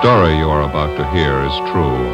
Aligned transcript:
story 0.00 0.34
you 0.38 0.48
are 0.48 0.62
about 0.62 0.96
to 0.96 1.04
hear 1.10 1.42
is 1.42 1.54
true. 1.72 2.08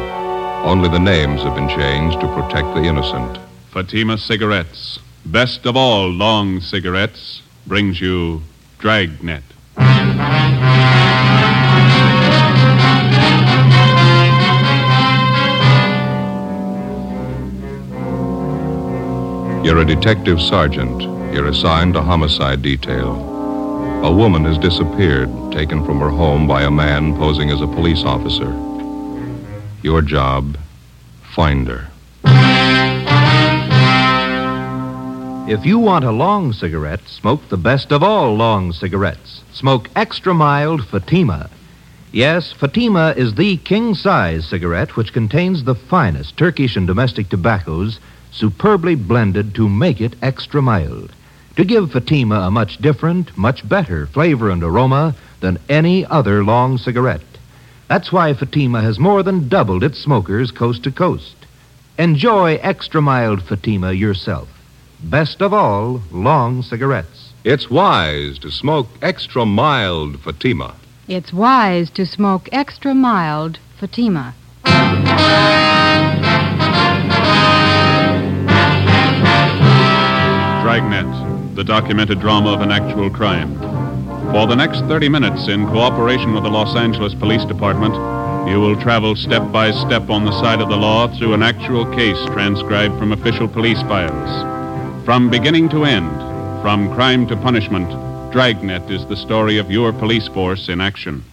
Only 0.67 0.89
the 0.89 0.99
names 0.99 1.41
have 1.43 1.55
been 1.55 1.69
changed 1.69 2.19
to 2.19 2.27
protect 2.27 2.75
the 2.75 2.83
innocent. 2.83 3.39
Fatima 3.71 4.17
Cigarettes, 4.17 4.99
best 5.25 5.65
of 5.65 5.77
all 5.77 6.09
long 6.09 6.59
cigarettes, 6.59 7.41
brings 7.65 8.01
you 8.01 8.41
Dragnet. 8.77 9.41
You're 19.65 19.79
a 19.79 19.85
detective 19.85 20.41
sergeant. 20.41 21.03
You're 21.33 21.47
assigned 21.47 21.93
to 21.93 22.01
homicide 22.01 22.61
detail. 22.61 23.15
A 24.03 24.11
woman 24.11 24.43
has 24.43 24.57
disappeared, 24.57 25.29
taken 25.57 25.83
from 25.83 25.99
her 25.99 26.11
home 26.11 26.45
by 26.45 26.61
a 26.61 26.69
man 26.69 27.15
posing 27.15 27.49
as 27.49 27.61
a 27.61 27.65
police 27.65 28.03
officer. 28.03 28.55
Your 29.81 30.03
job, 30.03 30.55
find 31.33 31.67
her. 31.67 31.87
If 35.51 35.65
you 35.65 35.79
want 35.79 36.05
a 36.05 36.11
long 36.11 36.53
cigarette, 36.53 37.07
smoke 37.07 37.49
the 37.49 37.57
best 37.57 37.91
of 37.91 38.03
all 38.03 38.35
long 38.35 38.71
cigarettes. 38.71 39.41
Smoke 39.51 39.89
extra 39.95 40.31
mild 40.31 40.87
Fatima. 40.87 41.49
Yes, 42.11 42.51
Fatima 42.51 43.15
is 43.17 43.33
the 43.33 43.57
king 43.57 43.95
size 43.95 44.45
cigarette 44.45 44.95
which 44.95 45.11
contains 45.11 45.63
the 45.63 45.73
finest 45.73 46.37
Turkish 46.37 46.75
and 46.75 46.85
domestic 46.85 47.29
tobaccos 47.29 47.99
superbly 48.29 48.93
blended 48.93 49.55
to 49.55 49.67
make 49.67 50.01
it 50.01 50.17
extra 50.21 50.61
mild. 50.61 51.13
To 51.55 51.65
give 51.65 51.91
Fatima 51.91 52.41
a 52.41 52.51
much 52.51 52.77
different, 52.77 53.35
much 53.35 53.67
better 53.67 54.05
flavor 54.05 54.51
and 54.51 54.61
aroma 54.61 55.15
than 55.39 55.59
any 55.69 56.05
other 56.05 56.43
long 56.43 56.77
cigarette. 56.77 57.21
That's 57.87 58.11
why 58.11 58.33
Fatima 58.33 58.81
has 58.81 58.99
more 58.99 59.23
than 59.23 59.47
doubled 59.47 59.83
its 59.83 59.99
smokers 59.99 60.51
coast 60.51 60.83
to 60.83 60.91
coast. 60.91 61.35
Enjoy 61.97 62.55
extra 62.55 63.01
mild 63.01 63.41
Fatima 63.43 63.93
yourself. 63.93 64.49
Best 65.03 65.41
of 65.41 65.53
all, 65.53 66.01
long 66.11 66.61
cigarettes. 66.61 67.31
It's 67.43 67.69
wise 67.69 68.39
to 68.39 68.51
smoke 68.51 68.87
extra 69.01 69.45
mild 69.45 70.19
Fatima. 70.19 70.75
It's 71.07 71.31
wise 71.31 71.89
to 71.91 72.05
smoke 72.05 72.49
extra 72.51 72.93
mild 72.93 73.59
Fatima. 73.79 74.35
Dragnet, 80.63 81.55
the 81.55 81.63
documented 81.63 82.19
drama 82.19 82.51
of 82.51 82.61
an 82.61 82.71
actual 82.71 83.09
crime. 83.09 83.76
For 84.31 84.45
the 84.45 84.55
next 84.55 84.81
30 84.81 85.09
minutes, 85.09 85.47
in 85.47 85.65
cooperation 85.67 86.33
with 86.33 86.43
the 86.43 86.49
Los 86.49 86.75
Angeles 86.75 87.15
Police 87.15 87.45
Department, 87.45 87.95
you 88.47 88.59
will 88.59 88.79
travel 88.79 89.15
step 89.15 89.51
by 89.51 89.71
step 89.71 90.09
on 90.09 90.25
the 90.25 90.37
side 90.39 90.61
of 90.61 90.69
the 90.69 90.75
law 90.75 91.07
through 91.07 91.33
an 91.33 91.41
actual 91.41 91.85
case 91.95 92.17
transcribed 92.27 92.97
from 92.99 93.13
official 93.13 93.47
police 93.47 93.81
files. 93.83 95.05
From 95.05 95.29
beginning 95.29 95.69
to 95.69 95.85
end, 95.85 96.11
from 96.61 96.93
crime 96.93 97.25
to 97.27 97.37
punishment, 97.37 97.89
Dragnet 98.31 98.91
is 98.91 99.05
the 99.07 99.15
story 99.15 99.57
of 99.57 99.71
your 99.71 99.91
police 99.93 100.27
force 100.27 100.69
in 100.69 100.81
action. 100.81 101.23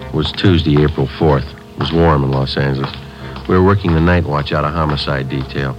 It 0.00 0.14
was 0.14 0.32
Tuesday, 0.32 0.82
April 0.82 1.08
4th. 1.08 1.48
It 1.74 1.78
was 1.78 1.92
warm 1.92 2.22
in 2.24 2.30
Los 2.30 2.56
Angeles. 2.56 2.94
We 3.48 3.56
were 3.56 3.64
working 3.64 3.92
the 3.92 4.00
night 4.00 4.24
watch 4.24 4.52
out 4.52 4.64
of 4.64 4.72
homicide 4.72 5.28
detail. 5.28 5.76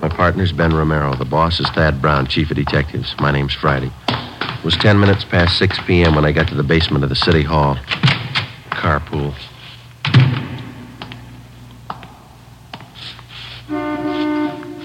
My 0.00 0.08
partner's 0.08 0.50
Ben 0.50 0.72
Romero. 0.74 1.14
The 1.14 1.26
boss 1.26 1.60
is 1.60 1.68
Thad 1.70 2.00
Brown, 2.00 2.26
chief 2.26 2.50
of 2.50 2.56
detectives. 2.56 3.14
My 3.20 3.30
name's 3.30 3.52
Friday. 3.52 3.90
It 4.08 4.64
was 4.64 4.74
10 4.76 4.98
minutes 4.98 5.24
past 5.24 5.58
6 5.58 5.78
p.m. 5.86 6.14
when 6.14 6.24
I 6.24 6.32
got 6.32 6.48
to 6.48 6.54
the 6.54 6.62
basement 6.62 7.04
of 7.04 7.10
the 7.10 7.16
city 7.16 7.42
hall. 7.42 7.76
Carpool. 8.70 9.34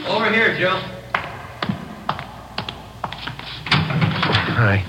Over 0.06 0.34
here, 0.34 0.58
Joe. 0.60 0.82
Hi. 4.52 4.84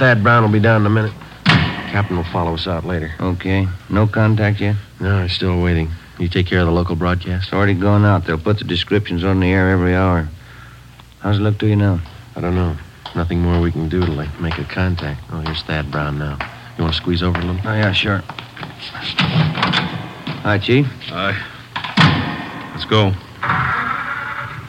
Thad 0.00 0.24
Brown 0.24 0.42
will 0.42 0.50
be 0.50 0.58
down 0.58 0.80
in 0.80 0.86
a 0.86 0.90
minute. 0.90 1.12
Captain 1.44 2.16
will 2.16 2.24
follow 2.24 2.54
us 2.54 2.66
out 2.66 2.84
later. 2.84 3.12
Okay. 3.20 3.68
No 3.88 4.08
contact 4.08 4.60
yet? 4.60 4.74
No, 4.98 5.22
he's 5.22 5.32
still 5.32 5.62
waiting. 5.62 5.90
You 6.18 6.28
take 6.28 6.46
care 6.46 6.60
of 6.60 6.66
the 6.66 6.72
local 6.72 6.94
broadcast? 6.94 7.46
It's 7.46 7.52
already 7.52 7.74
gone 7.74 8.04
out. 8.04 8.24
They'll 8.26 8.38
put 8.38 8.58
the 8.58 8.64
descriptions 8.64 9.24
on 9.24 9.40
the 9.40 9.48
air 9.48 9.70
every 9.70 9.94
hour. 9.94 10.28
How's 11.20 11.38
it 11.38 11.42
look 11.42 11.58
to 11.58 11.66
you 11.66 11.76
now? 11.76 12.00
I 12.36 12.40
don't 12.40 12.54
know. 12.54 12.76
Nothing 13.16 13.40
more 13.40 13.60
we 13.60 13.72
can 13.72 13.88
do 13.88 14.00
to 14.00 14.12
like 14.12 14.40
make 14.40 14.58
a 14.58 14.64
contact. 14.64 15.22
Oh, 15.30 15.40
here's 15.40 15.62
Thad 15.62 15.90
Brown 15.90 16.18
now. 16.18 16.38
You 16.76 16.84
want 16.84 16.94
to 16.94 17.00
squeeze 17.00 17.22
over 17.22 17.38
a 17.38 17.44
little? 17.44 17.60
Oh, 17.64 17.74
yeah, 17.74 17.92
sure. 17.92 18.22
Hi, 20.42 20.58
Chief. 20.58 20.86
Hi. 21.08 21.34
Let's 22.72 22.84
go. 22.84 23.12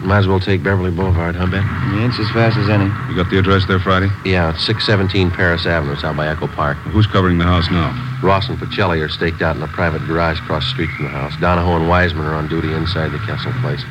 Might 0.06 0.20
as 0.20 0.28
well 0.28 0.40
take 0.40 0.62
Beverly 0.62 0.92
Boulevard, 0.92 1.36
huh, 1.36 1.48
Ben? 1.48 1.64
Yeah, 1.98 2.08
it's 2.08 2.20
as 2.20 2.30
fast 2.30 2.58
as 2.58 2.70
any. 2.70 2.86
You 3.10 3.16
got 3.16 3.32
the 3.32 3.40
address 3.40 3.66
there, 3.66 3.80
Friday? 3.80 4.08
Yeah, 4.24 4.54
it's 4.54 4.64
617 4.64 5.32
Paris 5.32 5.66
Avenue. 5.66 5.94
It's 5.94 6.04
out 6.04 6.16
by 6.16 6.28
Echo 6.28 6.46
Park. 6.46 6.78
Who's 6.94 7.08
covering 7.08 7.40
the 7.40 7.44
house 7.44 7.72
now? 7.72 7.90
Ross 8.22 8.48
and 8.48 8.58
Pacelli 8.60 9.02
are 9.04 9.10
staked 9.10 9.42
out 9.42 9.56
in 9.56 9.64
a 9.64 9.68
private 9.68 10.06
garage 10.06 10.40
across 10.40 10.64
the 10.66 10.70
street 10.70 10.92
from 10.92 11.06
the 11.06 11.12
house. 11.12 11.34
Donahoe 11.42 11.78
and 11.78 11.90
Wiseman 11.90 12.28
are 12.28 12.36
on 12.36 12.48
duty 12.48 12.72
inside 12.72 13.10
the 13.10 13.20
Kessel 13.26 13.52
place. 13.62 13.82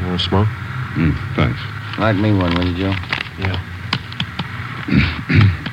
You 0.00 0.06
want 0.06 0.20
to 0.20 0.26
smoke? 0.26 0.48
Mm, 0.96 1.12
thanks. 1.36 1.60
Light 1.98 2.16
me 2.16 2.32
one, 2.32 2.54
will 2.56 2.66
you, 2.66 2.76
Joe? 2.76 2.94
Yeah. 3.38 3.60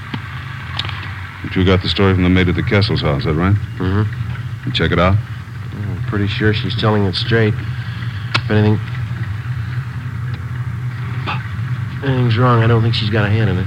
But 1.46 1.56
you 1.56 1.64
got 1.64 1.84
the 1.84 1.90
story 1.90 2.12
from 2.16 2.24
the 2.24 2.30
maid 2.30 2.50
at 2.50 2.56
the 2.56 2.64
Kessel's 2.64 3.02
house, 3.02 3.20
is 3.20 3.26
that 3.26 3.36
right? 3.36 3.54
Mm-hmm. 3.78 4.66
You 4.66 4.72
check 4.74 4.92
it 4.92 4.98
out? 4.98 5.16
I'm 5.16 6.04
pretty 6.08 6.26
sure 6.26 6.56
she's 6.56 6.76
telling 6.82 7.06
it 7.06 7.14
straight. 7.14 7.54
If 8.46 8.52
anything... 8.52 8.80
Anything's 12.04 12.38
wrong, 12.38 12.62
I 12.62 12.68
don't 12.68 12.84
think 12.84 12.94
she's 12.94 13.10
got 13.10 13.26
a 13.26 13.30
hand 13.30 13.50
in 13.50 13.58
it. 13.58 13.66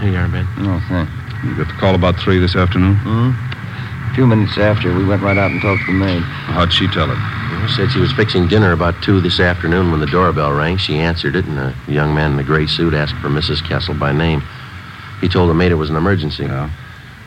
Here 0.00 0.12
you 0.12 0.18
are, 0.18 0.28
Ben. 0.28 0.46
No, 0.58 0.78
thanks. 0.88 1.10
You 1.42 1.56
got 1.56 1.68
the 1.68 1.80
call 1.80 1.94
about 1.94 2.20
three 2.20 2.38
this 2.38 2.54
afternoon? 2.54 2.96
Hmm? 2.96 3.30
A 4.10 4.14
few 4.14 4.26
minutes 4.26 4.58
after, 4.58 4.94
we 4.94 5.06
went 5.06 5.22
right 5.22 5.38
out 5.38 5.50
and 5.50 5.62
talked 5.62 5.86
to 5.86 5.92
the 5.92 5.98
maid. 5.98 6.20
How'd 6.20 6.70
she 6.70 6.86
tell 6.88 7.10
it? 7.10 7.16
Well, 7.16 7.68
said 7.68 7.90
she 7.90 7.98
was 8.00 8.12
fixing 8.12 8.46
dinner 8.46 8.72
about 8.72 9.02
two 9.02 9.22
this 9.22 9.40
afternoon 9.40 9.90
when 9.90 10.00
the 10.00 10.06
doorbell 10.06 10.52
rang. 10.52 10.76
She 10.76 10.98
answered 10.98 11.34
it, 11.34 11.46
and 11.46 11.58
a 11.58 11.74
young 11.88 12.14
man 12.14 12.32
in 12.32 12.38
a 12.38 12.44
gray 12.44 12.66
suit 12.66 12.92
asked 12.92 13.14
for 13.22 13.28
Mrs. 13.28 13.66
Kessel 13.66 13.94
by 13.94 14.12
name. 14.12 14.42
He 15.22 15.28
told 15.28 15.48
the 15.48 15.54
maid 15.54 15.72
it 15.72 15.76
was 15.76 15.88
an 15.88 15.96
emergency. 15.96 16.44
Yeah. 16.44 16.68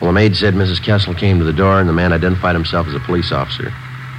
Well, 0.00 0.10
the 0.10 0.14
maid 0.14 0.36
said 0.36 0.54
Mrs. 0.54 0.80
Kessel 0.80 1.14
came 1.14 1.40
to 1.40 1.44
the 1.44 1.52
door, 1.52 1.80
and 1.80 1.88
the 1.88 1.92
man 1.92 2.12
identified 2.12 2.54
himself 2.54 2.86
as 2.86 2.94
a 2.94 3.00
police 3.00 3.32
officer. 3.32 3.72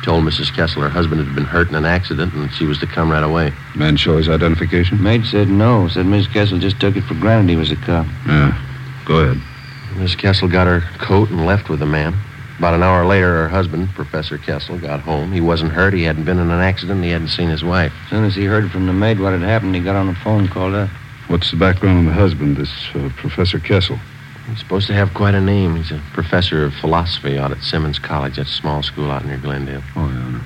Told 0.07 0.23
Mrs. 0.23 0.56
Kessel 0.56 0.84
her 0.84 0.88
husband 0.88 1.19
had 1.19 1.35
been 1.35 1.44
hurt 1.44 1.68
in 1.68 1.75
an 1.75 1.84
accident, 1.84 2.34
and 2.34 2.50
she 2.53 2.63
was 2.63 2.78
to 2.78 2.88
come 2.88 3.12
right 3.12 3.25
away. 3.25 3.51
Man 3.75 3.97
show 3.97 4.16
his 4.16 4.29
identification? 4.29 5.03
Maid 5.03 5.25
said 5.25 5.50
no. 5.50 5.90
Said 5.90 6.06
Miss 6.06 6.28
Kessel 6.28 6.59
just 6.59 6.79
took 6.79 6.95
it 6.95 7.03
for 7.03 7.13
granted 7.16 7.50
he 7.50 7.57
was 7.57 7.72
a 7.72 7.75
cop. 7.75 8.06
Yeah. 8.25 8.57
Go 9.03 9.18
ahead. 9.19 9.44
Miss 9.97 10.16
Kessel 10.16 10.47
got 10.47 10.66
her 10.66 10.79
coat 10.97 11.29
and 11.29 11.45
left 11.45 11.68
with 11.68 11.79
the 11.79 11.85
man. 11.85 12.16
About 12.57 12.73
an 12.73 12.84
hour 12.84 13.06
later, 13.06 13.34
her 13.34 13.50
husband, 13.50 13.90
Professor 13.95 14.38
Kessel, 14.38 14.79
got 14.79 15.01
home. 15.01 15.34
He 15.34 15.41
wasn't 15.41 15.73
hurt. 15.73 15.94
He 15.94 16.03
hadn't 16.03 16.24
been 16.24 16.39
in 16.39 16.51
an 16.51 16.62
accident. 16.62 17.03
He 17.03 17.09
hadn't 17.09 17.28
seen 17.28 17.50
his 17.50 17.66
wife. 17.66 17.91
As 18.06 18.09
soon 18.09 18.24
as 18.24 18.34
he 18.34 18.45
heard 18.45 18.72
from 18.72 18.85
the 18.85 18.94
maid 18.94 19.19
what 19.19 19.34
had 19.34 19.41
happened, 19.41 19.75
he 19.75 19.81
got 19.81 19.97
on 19.97 20.07
the 20.07 20.16
phone 20.16 20.44
and 20.44 20.50
called 20.50 20.74
up. 20.74 20.89
What's 21.28 21.51
the 21.51 21.57
background 21.57 21.97
on 21.97 22.06
the 22.06 22.13
husband, 22.13 22.56
this 22.56 22.72
uh, 22.95 23.09
Professor 23.18 23.59
Kessel? 23.59 24.00
He's 24.47 24.59
supposed 24.59 24.87
to 24.87 24.93
have 24.93 25.13
quite 25.13 25.35
a 25.35 25.41
name. 25.41 25.75
He's 25.75 25.91
a 25.91 26.01
professor 26.13 26.63
of 26.63 26.73
philosophy 26.75 27.37
out 27.37 27.51
at 27.51 27.61
Simmons 27.61 27.99
College, 27.99 28.37
that 28.37 28.47
small 28.47 28.81
school 28.81 29.11
out 29.11 29.25
near 29.25 29.37
Glendale. 29.37 29.83
Oh, 29.95 30.07
yeah. 30.07 30.19
I 30.19 30.31
know. 30.31 30.41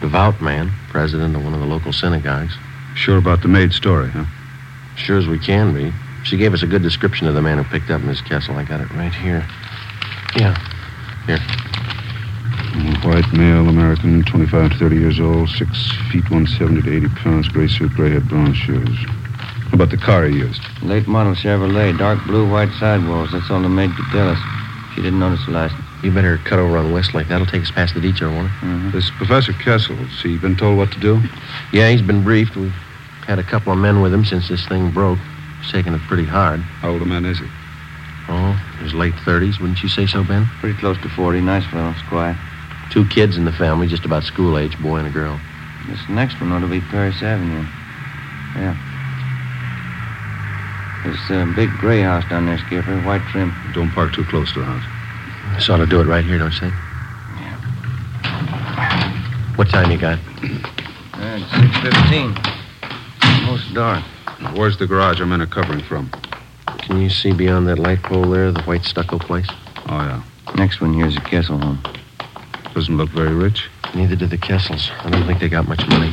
Devout 0.00 0.40
man, 0.40 0.70
president 0.90 1.34
of 1.34 1.42
one 1.42 1.54
of 1.54 1.60
the 1.60 1.66
local 1.66 1.92
synagogues. 1.92 2.56
Sure 2.94 3.18
about 3.18 3.42
the 3.42 3.48
maid 3.48 3.72
story, 3.72 4.08
huh? 4.10 4.24
Sure 4.96 5.18
as 5.18 5.26
we 5.26 5.38
can 5.38 5.74
be. 5.74 5.92
She 6.24 6.36
gave 6.36 6.54
us 6.54 6.62
a 6.62 6.66
good 6.66 6.82
description 6.82 7.26
of 7.26 7.34
the 7.34 7.42
man 7.42 7.58
who 7.58 7.64
picked 7.64 7.90
up 7.90 8.00
Miss 8.02 8.20
Kessel. 8.20 8.56
I 8.56 8.64
got 8.64 8.80
it 8.80 8.90
right 8.92 9.12
here. 9.12 9.46
Yeah. 10.36 10.56
Here. 11.26 11.38
Mm, 12.74 13.04
White 13.04 13.32
male, 13.32 13.68
American, 13.68 14.22
25 14.24 14.72
to 14.72 14.78
30 14.78 14.96
years 14.96 15.20
old, 15.20 15.48
6 15.48 15.92
feet 16.10 16.24
170 16.30 16.82
to 16.82 16.96
80 16.96 17.08
pounds, 17.16 17.48
gray 17.48 17.68
suit, 17.68 17.92
gray 17.92 18.10
head, 18.10 18.28
brown 18.28 18.54
shoes. 18.54 18.98
How 19.74 19.82
about 19.82 19.90
the 19.90 19.96
car 19.96 20.24
he 20.24 20.36
used? 20.38 20.62
Late 20.84 21.08
model 21.08 21.34
Chevrolet, 21.34 21.98
dark 21.98 22.24
blue, 22.26 22.48
white 22.48 22.70
sidewalls. 22.78 23.32
That's 23.32 23.50
all 23.50 23.60
the 23.60 23.68
maid 23.68 23.90
could 23.96 24.06
tell 24.12 24.28
us. 24.28 24.38
She 24.94 25.02
didn't 25.02 25.18
notice 25.18 25.44
the 25.46 25.50
license. 25.50 25.82
You 26.00 26.12
better 26.12 26.38
cut 26.38 26.60
over 26.60 26.76
on 26.76 26.92
Westlake. 26.92 27.26
That'll 27.26 27.44
take 27.44 27.62
us 27.62 27.72
past 27.72 27.92
the 27.92 28.00
detour, 28.00 28.30
won't 28.30 28.46
it? 28.46 28.50
Mm-hmm. 28.62 28.90
This 28.92 29.10
Professor 29.16 29.52
Kessel, 29.52 29.96
has 29.96 30.22
he 30.22 30.38
been 30.38 30.54
told 30.54 30.78
what 30.78 30.92
to 30.92 31.00
do? 31.00 31.20
Yeah, 31.72 31.90
he's 31.90 32.02
been 32.02 32.22
briefed. 32.22 32.54
We've 32.54 32.70
had 33.26 33.40
a 33.40 33.42
couple 33.42 33.72
of 33.72 33.78
men 33.80 34.00
with 34.00 34.14
him 34.14 34.24
since 34.24 34.48
this 34.48 34.64
thing 34.68 34.92
broke. 34.92 35.18
He's 35.60 35.72
taking 35.72 35.92
it 35.92 36.00
pretty 36.02 36.24
hard. 36.24 36.60
How 36.60 36.90
old 36.90 37.02
a 37.02 37.04
man 37.04 37.24
is 37.24 37.40
he? 37.40 37.46
Oh, 38.28 38.52
his 38.78 38.94
late 38.94 39.14
30s, 39.26 39.58
wouldn't 39.58 39.82
you 39.82 39.88
say 39.88 40.06
so, 40.06 40.22
Ben? 40.22 40.46
Pretty 40.60 40.78
close 40.78 40.98
to 40.98 41.08
40. 41.08 41.40
Nice 41.40 41.66
fellow. 41.66 41.90
It's 41.90 42.08
quiet. 42.08 42.36
Two 42.92 43.08
kids 43.08 43.36
in 43.36 43.44
the 43.44 43.52
family, 43.52 43.88
just 43.88 44.04
about 44.04 44.22
school 44.22 44.56
age, 44.56 44.80
boy 44.80 44.98
and 44.98 45.08
a 45.08 45.10
girl. 45.10 45.40
This 45.88 45.98
next 46.08 46.40
one 46.40 46.52
ought 46.52 46.60
to 46.60 46.68
be 46.68 46.80
Paris 46.80 47.20
Avenue. 47.20 47.66
Yeah. 48.54 48.93
There's 51.04 51.30
a 51.30 51.52
big 51.54 51.70
gray 51.72 52.00
house 52.00 52.24
down 52.30 52.46
there, 52.46 52.56
Skipper, 52.58 52.98
white 53.02 53.20
trim. 53.30 53.52
Don't 53.74 53.90
park 53.90 54.14
too 54.14 54.24
close 54.24 54.52
to 54.54 54.60
the 54.60 54.64
house. 54.64 55.54
This 55.54 55.68
ought 55.68 55.76
to 55.76 55.86
do 55.86 56.00
it 56.00 56.04
right 56.04 56.24
here, 56.24 56.38
don't 56.38 56.52
you 56.52 56.60
think? 56.60 56.74
What 59.56 59.68
time 59.68 59.90
you 59.90 59.98
got? 59.98 60.18
Uh, 60.18 61.38
it's 61.38 61.44
6.15. 61.52 63.46
Almost 63.46 63.74
dark. 63.74 64.02
Where's 64.56 64.78
the 64.78 64.86
garage 64.86 65.20
our 65.20 65.26
men 65.26 65.42
are 65.42 65.46
covering 65.46 65.82
from? 65.82 66.10
Can 66.78 67.00
you 67.00 67.08
see 67.08 67.32
beyond 67.32 67.68
that 67.68 67.78
light 67.78 68.02
pole 68.02 68.24
there, 68.28 68.50
the 68.50 68.62
white 68.62 68.84
stucco 68.84 69.18
place? 69.18 69.46
Oh, 69.88 69.98
yeah. 69.98 70.22
Next 70.56 70.80
one 70.80 70.92
here's 70.94 71.16
a 71.16 71.20
Kessel 71.20 71.58
home. 71.58 71.80
Doesn't 72.74 72.96
look 72.96 73.10
very 73.10 73.34
rich. 73.34 73.68
Neither 73.94 74.16
do 74.16 74.26
the 74.26 74.38
Kessels. 74.38 74.90
I 75.04 75.10
don't 75.10 75.26
think 75.26 75.38
they 75.38 75.48
got 75.48 75.68
much 75.68 75.86
money. 75.86 76.12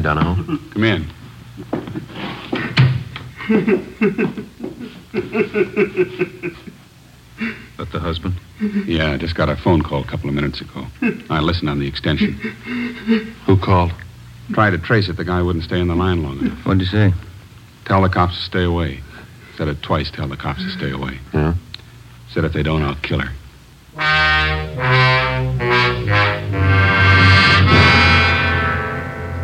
Hi, 0.00 0.14
Donahoe. 0.14 0.58
Come 0.70 0.84
in. 0.84 1.06
That 7.76 7.92
the 7.92 7.98
husband? 7.98 8.40
Yeah, 8.86 9.12
I 9.12 9.18
just 9.18 9.34
got 9.34 9.50
a 9.50 9.56
phone 9.56 9.82
call 9.82 10.00
a 10.00 10.06
couple 10.06 10.30
of 10.30 10.34
minutes 10.34 10.62
ago. 10.62 10.86
I 11.28 11.40
listened 11.40 11.68
on 11.68 11.80
the 11.80 11.86
extension. 11.86 12.32
Who 13.44 13.58
called? 13.58 13.92
Tried 14.52 14.70
to 14.70 14.78
trace 14.78 15.10
it. 15.10 15.18
The 15.18 15.24
guy 15.24 15.42
wouldn't 15.42 15.64
stay 15.64 15.80
on 15.82 15.88
the 15.88 15.94
line 15.94 16.22
long 16.22 16.38
enough. 16.38 16.64
What'd 16.64 16.80
you 16.80 16.86
say? 16.86 17.12
Tell 17.84 18.00
the 18.00 18.08
cops 18.08 18.36
to 18.36 18.42
stay 18.42 18.64
away. 18.64 19.00
Said 19.58 19.68
it 19.68 19.82
twice. 19.82 20.10
Tell 20.10 20.28
the 20.28 20.36
cops 20.38 20.62
to 20.62 20.70
stay 20.70 20.92
away. 20.92 21.18
Yeah? 21.34 21.54
Said 22.32 22.46
if 22.46 22.54
they 22.54 22.62
don't, 22.62 22.82
I'll 22.82 22.94
kill 22.96 23.18
her. 23.18 23.32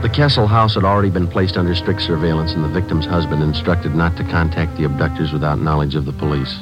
The 0.06 0.12
Kessel 0.12 0.46
house 0.46 0.76
had 0.76 0.84
already 0.84 1.10
been 1.10 1.26
placed 1.26 1.56
under 1.56 1.74
strict 1.74 2.00
surveillance, 2.00 2.52
and 2.52 2.62
the 2.62 2.68
victim's 2.68 3.06
husband 3.06 3.42
instructed 3.42 3.96
not 3.96 4.16
to 4.16 4.22
contact 4.22 4.76
the 4.76 4.84
abductors 4.84 5.32
without 5.32 5.58
knowledge 5.58 5.96
of 5.96 6.04
the 6.04 6.12
police. 6.12 6.60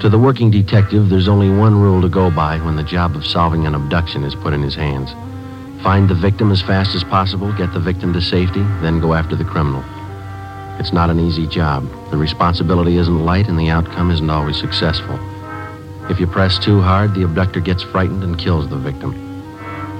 To 0.00 0.08
the 0.08 0.18
working 0.18 0.50
detective, 0.50 1.10
there's 1.10 1.28
only 1.28 1.50
one 1.50 1.78
rule 1.78 2.00
to 2.00 2.08
go 2.08 2.30
by 2.30 2.56
when 2.60 2.74
the 2.74 2.82
job 2.82 3.16
of 3.16 3.26
solving 3.26 3.66
an 3.66 3.74
abduction 3.74 4.24
is 4.24 4.34
put 4.34 4.54
in 4.54 4.62
his 4.62 4.74
hands. 4.74 5.12
Find 5.82 6.08
the 6.08 6.14
victim 6.14 6.50
as 6.50 6.62
fast 6.62 6.94
as 6.94 7.04
possible, 7.04 7.52
get 7.52 7.74
the 7.74 7.80
victim 7.80 8.14
to 8.14 8.22
safety, 8.22 8.62
then 8.80 8.98
go 8.98 9.12
after 9.12 9.36
the 9.36 9.44
criminal. 9.44 9.84
It's 10.80 10.94
not 10.94 11.10
an 11.10 11.20
easy 11.20 11.46
job. 11.46 11.86
The 12.10 12.16
responsibility 12.16 12.96
isn't 12.96 13.26
light, 13.26 13.46
and 13.46 13.58
the 13.58 13.68
outcome 13.68 14.10
isn't 14.10 14.30
always 14.30 14.56
successful. 14.56 15.18
If 16.08 16.18
you 16.18 16.26
press 16.26 16.58
too 16.58 16.80
hard, 16.80 17.12
the 17.12 17.24
abductor 17.24 17.60
gets 17.60 17.82
frightened 17.82 18.24
and 18.24 18.38
kills 18.38 18.70
the 18.70 18.76
victim. 18.76 19.25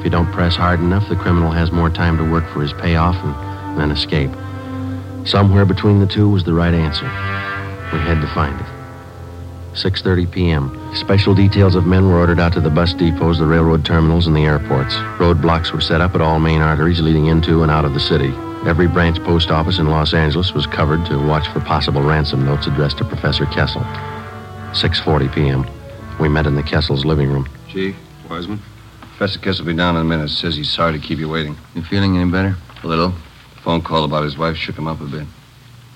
You 0.07 0.11
don't 0.11 0.31
press 0.31 0.55
hard 0.55 0.79
enough, 0.79 1.09
the 1.09 1.17
criminal 1.17 1.51
has 1.51 1.73
more 1.73 1.91
time 1.91 2.17
to 2.19 2.31
work 2.31 2.49
for 2.53 2.63
his 2.63 2.73
payoff 2.73 3.17
and 3.25 3.77
then 3.77 3.91
escape. 3.91 4.31
Somewhere 5.27 5.65
between 5.65 5.99
the 5.99 6.07
two 6.07 6.29
was 6.29 6.45
the 6.45 6.55
right 6.55 6.73
answer. 6.73 7.07
We 7.93 7.99
had 7.99 8.21
to 8.21 8.29
find 8.29 8.55
it. 8.55 8.67
6:30 9.75 10.31
p.m. 10.31 10.95
Special 10.95 11.35
details 11.35 11.75
of 11.75 11.89
men 11.89 12.07
were 12.07 12.19
ordered 12.19 12.39
out 12.39 12.53
to 12.53 12.61
the 12.61 12.71
bus 12.71 12.95
depots, 12.95 13.39
the 13.39 13.47
railroad 13.47 13.85
terminals, 13.85 14.29
and 14.29 14.37
the 14.37 14.45
airports. 14.45 14.95
Roadblocks 15.19 15.73
were 15.73 15.81
set 15.81 16.01
up 16.01 16.15
at 16.15 16.21
all 16.21 16.39
main 16.39 16.61
arteries 16.61 17.01
leading 17.01 17.27
into 17.27 17.65
and 17.65 17.73
out 17.73 17.85
of 17.85 17.93
the 17.93 17.99
city. 17.99 18.33
Every 18.65 18.87
branch 18.87 19.21
post 19.25 19.51
office 19.51 19.81
in 19.81 19.89
Los 19.89 20.15
Angeles 20.15 20.53
was 20.53 20.69
covered 20.69 21.05
to 21.07 21.19
watch 21.19 21.49
for 21.49 21.59
possible 21.59 22.03
ransom 22.03 22.45
notes 22.45 22.69
addressed 22.69 22.99
to 22.99 23.05
Professor 23.05 23.47
Kessel. 23.47 23.81
6:40 24.71 25.35
p.m. 25.35 25.67
We 26.21 26.29
met 26.29 26.47
in 26.47 26.55
the 26.55 26.63
Kessel's 26.63 27.05
living 27.05 27.29
room. 27.29 27.49
Chief, 27.67 27.97
Wiseman? 28.31 28.63
Professor 29.17 29.39
Kessel 29.39 29.65
will 29.65 29.73
be 29.73 29.77
down 29.79 29.97
in 29.97 30.03
a 30.03 30.05
minute. 30.05 30.29
Says 30.29 30.57
he's 30.57 30.71
sorry 30.71 30.93
to 30.93 30.99
keep 30.99 31.19
you 31.19 31.27
waiting. 31.27 31.57
You 31.75 31.83
feeling 31.83 32.19
any 32.19 32.31
better? 32.31 32.55
A 32.83 32.87
little. 32.87 33.15
Phone 33.63 33.81
call 33.81 34.05
about 34.05 34.25
his 34.25 34.37
wife 34.37 34.59
shook 34.59 34.77
him 34.77 34.87
up 34.87 35.01
a 35.01 35.07
bit. 35.07 35.27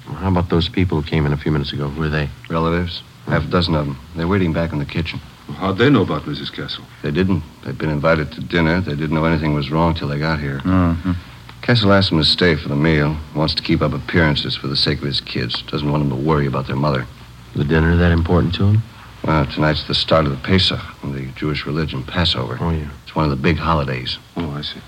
How 0.06 0.30
about 0.30 0.48
those 0.48 0.70
people 0.70 0.98
who 0.98 1.06
came 1.06 1.26
in 1.26 1.32
a 1.34 1.36
few 1.36 1.52
minutes 1.52 1.74
ago? 1.74 1.90
Who 1.90 2.02
are 2.02 2.08
they? 2.08 2.30
Relatives? 2.48 3.02
Half 3.26 3.44
a 3.44 3.48
dozen 3.48 3.74
of 3.74 3.84
them. 3.84 3.98
They're 4.16 4.26
waiting 4.26 4.54
back 4.54 4.72
in 4.72 4.78
the 4.78 4.86
kitchen. 4.86 5.20
How'd 5.56 5.76
they 5.76 5.90
know 5.90 6.00
about 6.00 6.22
Mrs. 6.22 6.50
Kessel? 6.50 6.82
They 7.02 7.10
didn't. 7.10 7.42
They'd 7.62 7.76
been 7.76 7.90
invited 7.90 8.32
to 8.32 8.40
dinner. 8.40 8.80
They 8.80 8.94
didn't 8.96 9.14
know 9.14 9.26
anything 9.26 9.52
was 9.52 9.70
wrong 9.70 9.94
till 9.94 10.08
they 10.08 10.18
got 10.18 10.40
here. 10.40 10.60
Mm-hmm. 10.60 11.12
Kessel 11.60 11.92
asked 11.92 12.08
them 12.08 12.20
to 12.20 12.24
stay 12.24 12.56
for 12.56 12.70
the 12.70 12.76
meal. 12.76 13.18
Wants 13.36 13.54
to 13.54 13.62
keep 13.62 13.82
up 13.82 13.92
appearances 13.92 14.56
for 14.56 14.66
the 14.66 14.76
sake 14.76 14.98
of 15.00 15.04
his 15.04 15.20
kids. 15.20 15.60
Doesn't 15.64 15.90
want 15.90 16.08
them 16.08 16.18
to 16.18 16.24
worry 16.26 16.46
about 16.46 16.68
their 16.68 16.76
mother. 16.76 17.06
The 17.54 17.64
dinner 17.64 17.96
that 17.96 18.12
important 18.12 18.54
to 18.54 18.68
him? 18.68 18.82
Well, 19.24 19.44
tonight's 19.46 19.84
the 19.86 19.94
start 19.94 20.24
of 20.24 20.30
the 20.32 20.38
Pesach, 20.38 20.80
the 21.04 21.26
Jewish 21.36 21.66
religion 21.66 22.02
Passover. 22.02 22.56
Oh, 22.60 22.70
yeah. 22.70 22.88
It's 23.04 23.14
one 23.14 23.24
of 23.24 23.30
the 23.30 23.36
big 23.36 23.58
holidays. 23.58 24.18
Oh, 24.36 24.50
I 24.52 24.62
see. 24.62 24.80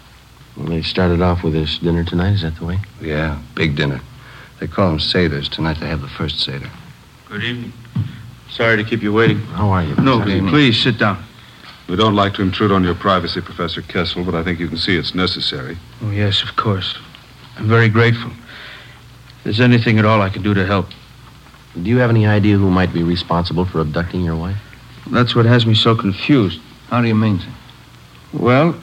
Well, 0.56 0.66
they 0.66 0.82
started 0.82 1.20
off 1.20 1.42
with 1.42 1.52
this 1.52 1.78
dinner 1.78 2.04
tonight. 2.04 2.32
Is 2.32 2.42
that 2.42 2.56
the 2.56 2.64
way? 2.64 2.78
Yeah, 3.00 3.40
big 3.54 3.76
dinner. 3.76 4.00
They 4.60 4.66
call 4.66 4.88
them 4.90 4.98
Seders. 4.98 5.48
Tonight 5.48 5.78
they 5.80 5.88
have 5.88 6.00
the 6.00 6.08
first 6.08 6.40
Seder. 6.40 6.70
Good 7.28 7.42
evening. 7.42 7.72
Sorry 8.50 8.76
to 8.76 8.84
keep 8.84 9.02
you 9.02 9.12
waiting. 9.12 9.38
How 9.38 9.70
are 9.70 9.82
you? 9.82 9.94
No, 9.96 10.18
Professor? 10.20 10.48
please 10.48 10.82
sit 10.82 10.98
down. 10.98 11.24
We 11.88 11.96
don't 11.96 12.14
like 12.14 12.34
to 12.34 12.42
intrude 12.42 12.70
on 12.70 12.84
your 12.84 12.94
privacy, 12.94 13.40
Professor 13.40 13.82
Kessel, 13.82 14.24
but 14.24 14.34
I 14.34 14.42
think 14.44 14.60
you 14.60 14.68
can 14.68 14.76
see 14.76 14.96
it's 14.96 15.14
necessary. 15.14 15.76
Oh, 16.02 16.10
yes, 16.10 16.42
of 16.42 16.54
course. 16.56 16.96
I'm 17.56 17.68
very 17.68 17.88
grateful. 17.88 18.30
If 18.30 19.44
there's 19.44 19.60
anything 19.60 19.98
at 19.98 20.04
all 20.04 20.22
I 20.22 20.28
can 20.30 20.42
do 20.42 20.54
to 20.54 20.64
help, 20.64 20.86
Do 21.74 21.88
you 21.88 21.98
have 21.98 22.10
any 22.10 22.26
idea 22.26 22.58
who 22.58 22.70
might 22.70 22.92
be 22.92 23.02
responsible 23.02 23.64
for 23.64 23.80
abducting 23.80 24.22
your 24.22 24.36
wife? 24.36 24.58
that's 25.10 25.34
what 25.34 25.46
has 25.46 25.66
me 25.66 25.74
so 25.74 25.96
confused. 25.96 26.60
How 26.88 27.00
do 27.00 27.08
you 27.08 27.14
mean, 27.14 27.40
sir? 27.40 27.48
Well, 28.32 28.80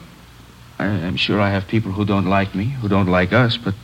I, 0.78 0.86
I'm 0.86 1.16
sure 1.16 1.40
I 1.40 1.50
have 1.50 1.66
people 1.66 1.92
who 1.92 2.04
don't 2.04 2.26
like 2.26 2.54
me, 2.54 2.64
who 2.64 2.88
don't 2.88 3.06
like 3.08 3.32
us, 3.32 3.56
but 3.56 3.74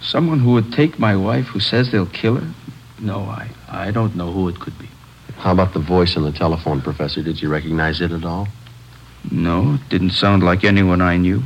someone 0.00 0.40
who 0.40 0.52
would 0.52 0.72
take 0.72 0.98
my 0.98 1.14
wife 1.16 1.46
who 1.46 1.60
says 1.60 1.90
they'll 1.90 2.06
kill 2.06 2.36
her? 2.36 2.54
No, 3.00 3.20
I, 3.20 3.48
I 3.68 3.90
don't 3.90 4.16
know 4.16 4.32
who 4.32 4.48
it 4.48 4.58
could 4.60 4.78
be. 4.78 4.88
How 5.36 5.52
about 5.52 5.72
the 5.72 5.80
voice 5.80 6.16
on 6.16 6.22
the 6.22 6.32
telephone, 6.32 6.80
Professor? 6.80 7.22
Did 7.22 7.40
you 7.42 7.48
recognize 7.48 8.00
it 8.00 8.12
at 8.12 8.24
all? 8.24 8.48
No, 9.30 9.74
it 9.74 9.88
didn't 9.88 10.10
sound 10.10 10.42
like 10.42 10.64
anyone 10.64 11.00
I 11.00 11.16
knew. 11.16 11.42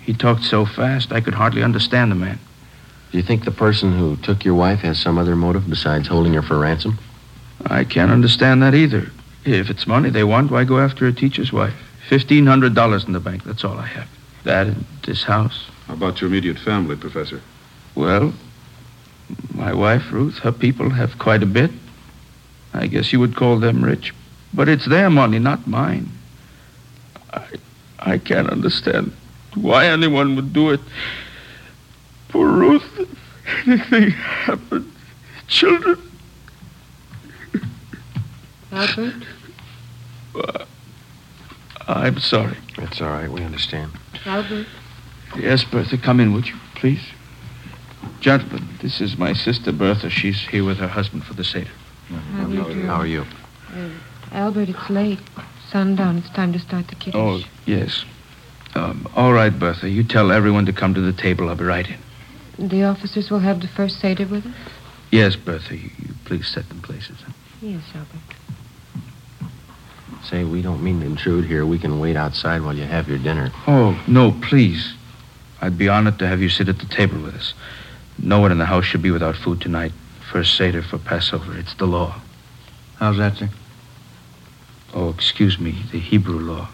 He 0.00 0.12
talked 0.12 0.44
so 0.44 0.66
fast 0.66 1.12
I 1.12 1.20
could 1.20 1.34
hardly 1.34 1.62
understand 1.62 2.10
the 2.10 2.16
man. 2.16 2.38
Do 3.14 3.18
you 3.18 3.24
think 3.24 3.44
the 3.44 3.52
person 3.52 3.96
who 3.96 4.16
took 4.16 4.44
your 4.44 4.54
wife 4.56 4.80
has 4.80 4.98
some 4.98 5.18
other 5.18 5.36
motive 5.36 5.70
besides 5.70 6.08
holding 6.08 6.34
her 6.34 6.42
for 6.42 6.58
ransom? 6.58 6.98
I 7.64 7.84
can't 7.84 8.10
understand 8.10 8.60
that 8.64 8.74
either. 8.74 9.06
If 9.44 9.70
it's 9.70 9.86
money 9.86 10.10
they 10.10 10.24
want, 10.24 10.50
why 10.50 10.64
go 10.64 10.80
after 10.80 11.06
a 11.06 11.12
teacher's 11.12 11.52
wife? 11.52 11.74
Fifteen 12.08 12.44
hundred 12.44 12.74
dollars 12.74 13.04
in 13.04 13.12
the 13.12 13.20
bank, 13.20 13.44
that's 13.44 13.62
all 13.62 13.78
I 13.78 13.86
have. 13.86 14.08
That 14.42 14.66
and 14.66 14.84
this 15.06 15.22
house. 15.22 15.64
How 15.86 15.94
about 15.94 16.20
your 16.20 16.28
immediate 16.28 16.58
family, 16.58 16.96
Professor? 16.96 17.40
Well, 17.94 18.34
my 19.52 19.72
wife, 19.72 20.10
Ruth, 20.10 20.38
her 20.38 20.50
people 20.50 20.90
have 20.90 21.16
quite 21.20 21.44
a 21.44 21.46
bit. 21.46 21.70
I 22.72 22.88
guess 22.88 23.12
you 23.12 23.20
would 23.20 23.36
call 23.36 23.60
them 23.60 23.84
rich. 23.84 24.12
But 24.52 24.68
it's 24.68 24.86
their 24.86 25.08
money, 25.08 25.38
not 25.38 25.68
mine. 25.68 26.08
I, 27.32 27.46
I 28.00 28.18
can't 28.18 28.50
understand 28.50 29.12
why 29.54 29.86
anyone 29.86 30.34
would 30.34 30.52
do 30.52 30.70
it. 30.70 30.80
For 32.34 32.48
Ruth, 32.48 32.98
if 32.98 33.68
anything 33.68 34.10
happened. 34.10 34.90
Children. 35.46 36.02
Albert? 38.72 39.14
I'm 41.86 42.18
sorry. 42.18 42.56
That's 42.76 43.00
all 43.00 43.10
right. 43.10 43.30
We 43.30 43.44
understand. 43.44 43.92
Albert? 44.26 44.66
Yes, 45.36 45.62
Bertha, 45.62 45.96
come 45.96 46.18
in, 46.18 46.32
would 46.32 46.48
you, 46.48 46.56
please? 46.74 47.06
Gentlemen, 48.18 48.66
this 48.82 49.00
is 49.00 49.16
my 49.16 49.32
sister 49.32 49.70
Bertha. 49.70 50.10
She's 50.10 50.40
here 50.40 50.64
with 50.64 50.78
her 50.78 50.88
husband 50.88 51.24
for 51.24 51.34
the 51.34 51.44
Seder. 51.44 51.70
How 52.32 52.46
do 52.46 52.52
you 52.52 52.64
do? 52.64 52.82
How 52.82 52.96
are 52.96 53.06
you? 53.06 53.24
Albert, 54.32 54.70
it's 54.70 54.90
late. 54.90 55.20
Sundown. 55.70 56.18
It's 56.18 56.30
time 56.30 56.52
to 56.52 56.58
start 56.58 56.88
the 56.88 56.96
kiddush. 56.96 57.14
Oh, 57.14 57.48
yes. 57.64 58.04
Um, 58.74 59.06
all 59.14 59.32
right, 59.32 59.56
Bertha. 59.56 59.88
You 59.88 60.02
tell 60.02 60.32
everyone 60.32 60.66
to 60.66 60.72
come 60.72 60.94
to 60.94 61.00
the 61.00 61.12
table. 61.12 61.48
I'll 61.48 61.54
be 61.54 61.62
right 61.62 61.88
in. 61.88 61.98
The 62.58 62.84
officers 62.84 63.30
will 63.30 63.40
have 63.40 63.60
the 63.60 63.68
first 63.68 63.98
Seder 64.00 64.26
with 64.26 64.46
us? 64.46 64.54
Yes, 65.10 65.36
Bertha. 65.36 65.76
You, 65.76 65.90
you 65.98 66.14
please 66.24 66.46
set 66.48 66.68
them 66.68 66.80
places. 66.82 67.16
huh? 67.24 67.32
Yes, 67.60 67.82
Albert. 67.94 68.20
Say, 70.24 70.44
we 70.44 70.62
don't 70.62 70.82
mean 70.82 71.00
to 71.00 71.06
intrude 71.06 71.44
here. 71.44 71.66
We 71.66 71.78
can 71.78 72.00
wait 72.00 72.16
outside 72.16 72.62
while 72.62 72.74
you 72.74 72.84
have 72.84 73.08
your 73.08 73.18
dinner. 73.18 73.50
Oh, 73.66 74.02
no, 74.06 74.32
please. 74.32 74.94
I'd 75.60 75.76
be 75.76 75.88
honored 75.88 76.18
to 76.20 76.26
have 76.26 76.40
you 76.40 76.48
sit 76.48 76.68
at 76.68 76.78
the 76.78 76.86
table 76.86 77.20
with 77.22 77.34
us. 77.34 77.54
No 78.18 78.38
one 78.40 78.52
in 78.52 78.58
the 78.58 78.64
house 78.66 78.84
should 78.84 79.02
be 79.02 79.10
without 79.10 79.36
food 79.36 79.60
tonight. 79.60 79.92
First 80.32 80.56
Seder 80.56 80.82
for 80.82 80.98
Passover. 80.98 81.56
It's 81.58 81.74
the 81.74 81.86
law. 81.86 82.20
How's 82.96 83.18
that, 83.18 83.36
sir? 83.36 83.50
Oh, 84.94 85.10
excuse 85.10 85.58
me, 85.58 85.72
the 85.92 85.98
Hebrew 85.98 86.38
law. 86.38 86.68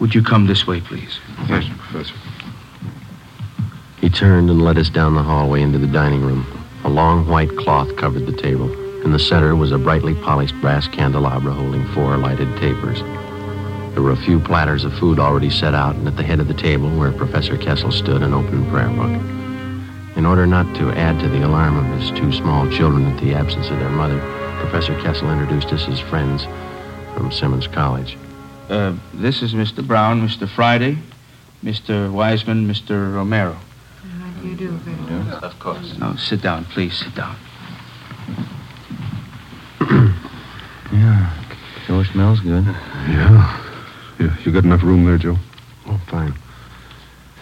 Would 0.00 0.14
you 0.14 0.22
come 0.22 0.46
this 0.46 0.66
way, 0.66 0.80
please? 0.80 1.18
Thank 1.48 1.68
you, 1.68 1.74
Professor. 1.74 2.14
He 4.02 4.10
turned 4.10 4.50
and 4.50 4.60
led 4.60 4.78
us 4.78 4.90
down 4.90 5.14
the 5.14 5.22
hallway 5.22 5.62
into 5.62 5.78
the 5.78 5.86
dining 5.86 6.22
room. 6.22 6.44
A 6.82 6.88
long 6.88 7.24
white 7.28 7.56
cloth 7.56 7.94
covered 7.94 8.26
the 8.26 8.36
table. 8.36 8.68
In 9.04 9.12
the 9.12 9.18
center 9.18 9.54
was 9.54 9.70
a 9.70 9.78
brightly 9.78 10.12
polished 10.12 10.60
brass 10.60 10.88
candelabra 10.88 11.52
holding 11.52 11.86
four 11.94 12.16
lighted 12.16 12.48
tapers. 12.56 12.98
There 13.94 14.02
were 14.02 14.10
a 14.10 14.24
few 14.24 14.40
platters 14.40 14.84
of 14.84 14.92
food 14.98 15.20
already 15.20 15.50
set 15.50 15.72
out, 15.72 15.94
and 15.94 16.08
at 16.08 16.16
the 16.16 16.24
head 16.24 16.40
of 16.40 16.48
the 16.48 16.54
table, 16.54 16.90
where 16.90 17.12
Professor 17.12 17.56
Kessel 17.56 17.92
stood, 17.92 18.22
an 18.22 18.34
open 18.34 18.68
prayer 18.70 18.88
book. 18.88 20.16
In 20.16 20.26
order 20.26 20.48
not 20.48 20.74
to 20.78 20.90
add 20.90 21.20
to 21.20 21.28
the 21.28 21.46
alarm 21.46 21.76
of 21.76 22.00
his 22.00 22.10
two 22.10 22.32
small 22.32 22.68
children 22.70 23.06
at 23.06 23.20
the 23.20 23.34
absence 23.34 23.70
of 23.70 23.78
their 23.78 23.88
mother, 23.88 24.18
Professor 24.58 25.00
Kessel 25.00 25.30
introduced 25.30 25.68
us 25.68 25.86
as 25.86 26.00
friends 26.00 26.42
from 27.14 27.30
Simmons 27.30 27.68
College. 27.68 28.18
Uh, 28.68 28.96
this 29.14 29.42
is 29.42 29.54
Mr. 29.54 29.86
Brown, 29.86 30.26
Mr. 30.26 30.48
Friday, 30.48 30.98
Mr. 31.62 32.10
Wiseman, 32.10 32.66
Mr. 32.66 33.14
Romero. 33.14 33.56
How 34.42 34.48
do 34.48 34.54
you 34.54 34.70
do, 34.70 34.76
Victor? 34.78 35.46
Of 35.46 35.56
course. 35.60 35.96
No, 35.98 36.16
sit 36.16 36.42
down, 36.42 36.64
please, 36.64 36.98
sit 36.98 37.14
down. 37.14 37.36
Yeah. 40.92 41.32
Sure 41.86 42.04
smells 42.04 42.40
good. 42.40 42.66
Yeah. 42.66 43.64
Yeah. 44.20 44.36
You 44.44 44.52
got 44.52 44.64
enough 44.64 44.82
room 44.82 45.06
there, 45.06 45.16
Joe? 45.16 45.38
Oh, 45.86 45.98
fine. 46.06 46.34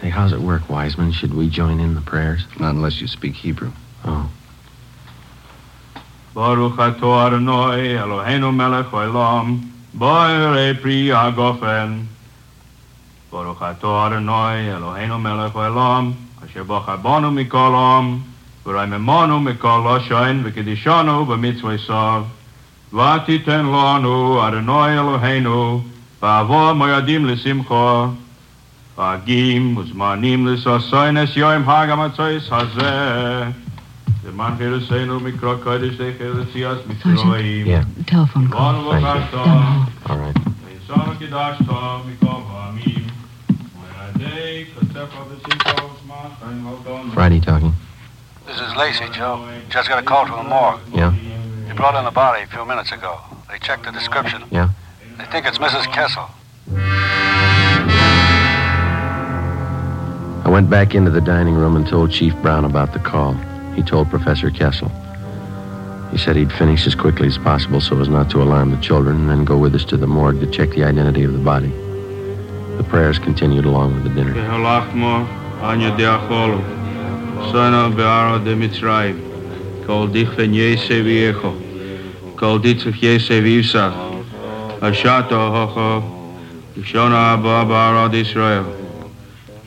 Say, 0.00 0.08
how's 0.08 0.32
it 0.32 0.40
work, 0.40 0.70
Wiseman? 0.70 1.10
Should 1.10 1.34
we 1.34 1.48
join 1.48 1.80
in 1.80 1.96
the 1.96 2.00
prayers? 2.00 2.44
Not 2.60 2.76
unless 2.76 3.00
you 3.00 3.08
speak 3.08 3.34
Hebrew. 3.34 3.72
Oh. 4.04 4.30
Baruch 6.32 6.74
atah 6.74 7.26
Adonai 7.26 7.96
Eloheinu 7.96 8.54
melech 8.54 8.86
haolam, 8.86 9.68
bo'erei 9.96 10.80
pri 10.80 11.08
hagofen. 11.08 12.06
Baruch 13.32 13.58
atah 13.58 14.06
Adonai 14.06 14.68
Eloheinu 14.68 15.20
melech 15.20 15.54
אשר 16.46 16.64
בו 16.64 16.80
חבונו 16.80 17.30
מכל 17.30 17.72
עום, 17.74 18.20
ורעי 18.66 18.86
ממונו 18.86 19.40
מכל 19.40 19.80
לא 19.84 20.00
שוין, 20.00 20.42
וקדישונו 20.44 21.26
במצווי 21.26 21.78
סוב. 21.78 22.24
ותיתן 22.94 23.66
לנו, 23.66 24.42
ארנוי 24.42 24.92
אלוהינו, 24.92 25.82
ועבור 26.22 26.72
מיידים 26.72 27.26
לשמחו. 27.26 28.06
פגים 28.96 29.76
וזמנים 29.76 30.46
לסוסוין 30.46 31.16
אס 31.16 31.36
יוים 31.36 31.66
חג 31.66 31.86
המצויס 31.90 32.48
הזה. 32.50 33.44
Man 34.36 34.58
wird 34.58 34.80
es 34.80 34.88
sehen, 34.88 35.10
um 35.10 35.22
mikro 35.22 35.56
kodisch, 35.58 35.96
der 35.98 36.12
kehrt 36.12 36.52
sich 36.52 36.64
aus 36.64 36.78
mit 36.86 36.98
Schroim. 37.02 37.66
Ja, 37.66 37.82
Telefon. 38.06 38.48
Bon, 38.48 38.76
wo 38.84 38.90
kannst 38.90 39.32
du? 39.32 39.38
All 39.38 40.18
right. 40.22 40.36
Wenn 40.64 40.76
ich 40.78 40.86
so 40.86 40.94
noch 40.96 41.18
Friday 47.12 47.40
talking. 47.40 47.72
This 48.46 48.60
is 48.60 48.74
Lacey, 48.76 49.08
Joe. 49.12 49.48
Just 49.68 49.88
got 49.88 50.02
a 50.02 50.06
call 50.06 50.26
from 50.26 50.44
the 50.44 50.50
morgue. 50.50 50.80
Yeah? 50.92 51.14
They 51.66 51.74
brought 51.74 51.94
in 51.98 52.04
a 52.06 52.10
body 52.10 52.42
a 52.42 52.46
few 52.46 52.64
minutes 52.64 52.92
ago. 52.92 53.20
They 53.50 53.58
checked 53.58 53.84
the 53.84 53.92
description. 53.92 54.42
Yeah? 54.50 54.70
They 55.18 55.24
think 55.26 55.46
it's 55.46 55.58
Mrs. 55.58 55.86
Kessel. 55.92 56.28
I 60.44 60.48
went 60.48 60.70
back 60.70 60.94
into 60.94 61.10
the 61.10 61.20
dining 61.20 61.54
room 61.54 61.76
and 61.76 61.86
told 61.86 62.10
Chief 62.10 62.34
Brown 62.42 62.64
about 62.64 62.92
the 62.92 62.98
call. 62.98 63.34
He 63.74 63.82
told 63.82 64.10
Professor 64.10 64.50
Kessel. 64.50 64.90
He 66.10 66.18
said 66.18 66.34
he'd 66.34 66.52
finish 66.52 66.86
as 66.86 66.94
quickly 66.96 67.28
as 67.28 67.38
possible 67.38 67.80
so 67.80 68.00
as 68.00 68.08
not 68.08 68.30
to 68.30 68.42
alarm 68.42 68.72
the 68.72 68.80
children 68.80 69.16
and 69.16 69.30
then 69.30 69.44
go 69.44 69.56
with 69.56 69.74
us 69.76 69.84
to 69.86 69.96
the 69.96 70.08
morgue 70.08 70.40
to 70.40 70.50
check 70.50 70.70
the 70.70 70.82
identity 70.82 71.22
of 71.22 71.32
the 71.32 71.38
body. 71.38 71.70
The 72.78 72.86
prayers 72.88 73.18
continued 73.18 73.64
along 73.64 73.94
with 73.94 74.04
the 74.04 74.10
dinner. 74.10 74.34
Anya 75.62 75.90
Deacholu, 75.92 76.60
son 77.52 77.74
of 77.74 77.92
Bearo 77.92 78.42
de 78.42 78.54
Mitzrayim, 78.54 79.20
Koldich 79.84 80.34
Venyese 80.34 81.04
Viejo, 81.04 81.52
Kolditzuch 82.34 82.98
Yese 82.98 83.42
Vivsa, 83.42 83.92
Ashato 84.80 85.50
Hocho, 85.52 86.02
Shona 86.82 87.34
Abba 87.34 88.08
de 88.08 88.20
Israel, 88.20 88.64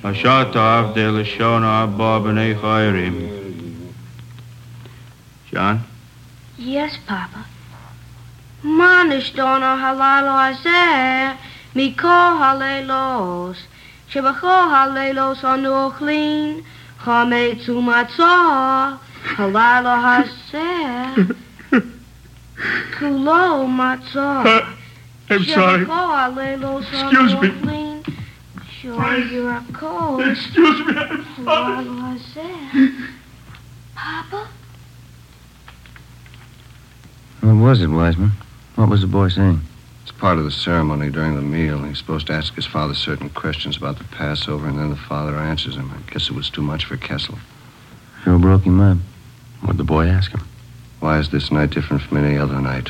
Ashato 0.01 0.55
Avde, 0.55 1.23
Shona 1.23 1.83
Abba 1.83 2.19
B'nei 2.27 2.59
Chayrim. 2.59 3.93
John? 5.51 5.83
Yes, 6.57 6.97
Papa. 7.05 7.45
Manish 8.63 9.35
dono 9.35 9.77
halalo 9.77 10.33
azer, 10.50 11.38
miko 11.75 12.07
halelos 12.07 13.57
shebachol 14.13 14.70
halelos 14.70 15.41
anuchlin, 15.41 16.63
chametzu 17.03 17.82
matzah, 17.82 19.00
halalo 19.36 19.93
haser, 20.05 21.36
kulo 22.93 23.65
matzah. 23.67 24.46
Uh, 24.46 24.75
I'm 25.32 25.43
sorry. 25.46 25.86
Shebachol 25.86 26.08
halelos 26.13 26.86
Excuse 26.93 27.34
me. 27.41 27.50
anuchlin, 27.50 28.15
shoyer 28.82 29.60
akol, 29.60 30.32
Excuse 30.32 30.79
me, 30.86 30.93
I'm 30.96 31.24
halalo 31.46 32.17
haser. 32.17 33.10
Papa? 33.96 34.48
What 37.41 37.55
was 37.55 37.82
it, 37.82 37.88
Wiseman? 37.88 38.32
What 38.75 38.89
was 38.89 39.01
the 39.01 39.08
boy 39.08 39.29
saying? 39.29 39.60
Part 40.23 40.37
of 40.37 40.45
the 40.45 40.51
ceremony 40.51 41.09
during 41.09 41.35
the 41.35 41.41
meal. 41.41 41.83
He's 41.83 41.97
supposed 41.97 42.27
to 42.27 42.33
ask 42.33 42.53
his 42.53 42.65
father 42.65 42.93
certain 42.93 43.29
questions 43.29 43.75
about 43.75 43.97
the 43.97 44.05
Passover, 44.05 44.69
and 44.69 44.79
then 44.79 44.89
the 44.89 44.95
father 44.95 45.35
answers 45.35 45.75
him. 45.75 45.91
I 45.91 45.97
guess 46.09 46.29
it 46.29 46.33
was 46.33 46.49
too 46.49 46.61
much 46.61 46.85
for 46.85 46.95
Kessel. 46.95 47.37
Sure 48.23 48.39
broke 48.39 48.63
him 48.63 48.79
up. 48.79 48.99
What'd 49.59 49.77
the 49.77 49.83
boy 49.83 50.05
ask 50.07 50.31
him? 50.31 50.39
Why 51.01 51.19
is 51.19 51.29
this 51.29 51.51
night 51.51 51.71
different 51.71 52.03
from 52.03 52.23
any 52.23 52.37
other 52.37 52.61
night? 52.61 52.89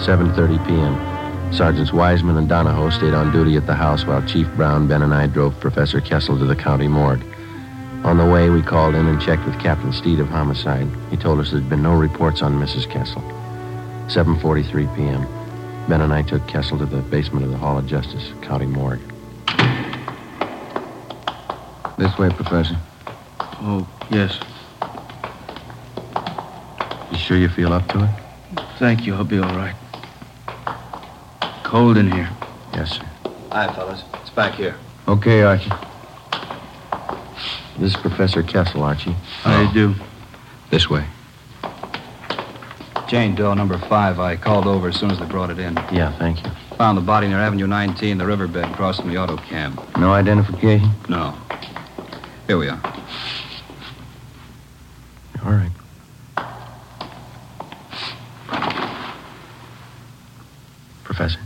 Seven 0.00 0.32
thirty 0.34 0.58
p.m. 0.58 1.52
Sergeants 1.52 1.92
Wiseman 1.92 2.36
and 2.36 2.48
Donahoe 2.48 2.90
stayed 2.90 3.14
on 3.14 3.32
duty 3.32 3.56
at 3.56 3.66
the 3.66 3.74
house 3.74 4.06
while 4.06 4.24
Chief 4.28 4.46
Brown, 4.54 4.86
Ben, 4.86 5.02
and 5.02 5.12
I 5.12 5.26
drove 5.26 5.58
Professor 5.58 6.00
Kessel 6.00 6.38
to 6.38 6.44
the 6.44 6.54
county 6.54 6.86
morgue. 6.86 7.24
On 8.04 8.18
the 8.18 8.26
way, 8.26 8.50
we 8.50 8.62
called 8.62 8.96
in 8.96 9.06
and 9.06 9.20
checked 9.22 9.44
with 9.44 9.58
Captain 9.60 9.92
Steed 9.92 10.18
of 10.18 10.28
Homicide. 10.28 10.88
He 11.10 11.16
told 11.16 11.38
us 11.38 11.52
there'd 11.52 11.70
been 11.70 11.82
no 11.82 11.94
reports 11.94 12.42
on 12.42 12.54
Mrs. 12.54 12.90
Kessel. 12.90 13.22
7.43 14.08 14.96
p.m. 14.96 15.26
Ben 15.88 16.00
and 16.00 16.12
I 16.12 16.22
took 16.22 16.46
Kessel 16.48 16.78
to 16.78 16.86
the 16.86 16.98
basement 16.98 17.44
of 17.44 17.52
the 17.52 17.56
Hall 17.56 17.78
of 17.78 17.86
Justice, 17.86 18.32
county 18.42 18.66
morgue. 18.66 19.00
This 21.96 22.18
way, 22.18 22.30
Professor. 22.30 22.76
Oh, 23.40 23.88
yes. 24.10 24.40
You 27.12 27.18
sure 27.18 27.36
you 27.36 27.48
feel 27.48 27.72
up 27.72 27.86
to 27.90 28.02
it? 28.02 28.64
Thank 28.78 29.06
you. 29.06 29.14
I'll 29.14 29.22
be 29.22 29.38
all 29.38 29.56
right. 29.56 29.76
Cold 31.62 31.96
in 31.96 32.10
here. 32.10 32.28
Yes, 32.74 32.96
sir. 32.96 33.06
Hi, 33.52 33.72
fellas. 33.72 34.02
It's 34.14 34.30
back 34.30 34.54
here. 34.54 34.74
Okay, 35.06 35.42
Archie. 35.42 35.70
This 37.82 37.96
is 37.96 38.00
Professor 38.00 38.44
Kessel, 38.44 38.84
Archie. 38.84 39.10
How 39.42 39.56
do 39.56 39.80
you 39.80 39.88
oh. 39.88 39.94
do? 39.94 40.04
This 40.70 40.88
way. 40.88 41.04
Jane 43.08 43.34
Doe, 43.34 43.54
number 43.54 43.76
five. 43.76 44.20
I 44.20 44.36
called 44.36 44.68
over 44.68 44.90
as 44.90 44.94
soon 44.94 45.10
as 45.10 45.18
they 45.18 45.26
brought 45.26 45.50
it 45.50 45.58
in. 45.58 45.74
Yeah, 45.90 46.16
thank 46.16 46.44
you. 46.44 46.50
Found 46.78 46.96
the 46.96 47.02
body 47.02 47.26
near 47.26 47.38
Avenue 47.38 47.66
19, 47.66 48.18
the 48.18 48.24
riverbed 48.24 48.70
across 48.70 49.00
from 49.00 49.08
the 49.08 49.18
auto 49.18 49.36
camp. 49.36 49.80
No 49.98 50.12
identification? 50.12 50.92
No. 51.08 51.36
Here 52.46 52.56
we 52.56 52.68
are. 52.68 52.80
All 55.44 55.50
right. 55.50 55.72
Professor. 61.02 61.40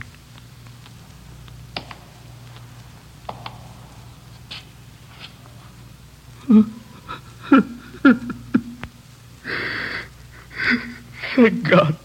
Thank 11.37 11.69
God. 11.69 11.97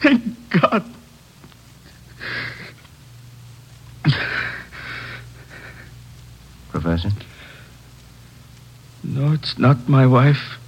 Thank 0.00 0.22
God. 0.50 0.84
Professor? 6.80 7.10
No, 9.02 9.32
it's 9.32 9.58
not 9.58 9.88
my 9.88 10.06
wife. 10.06 10.58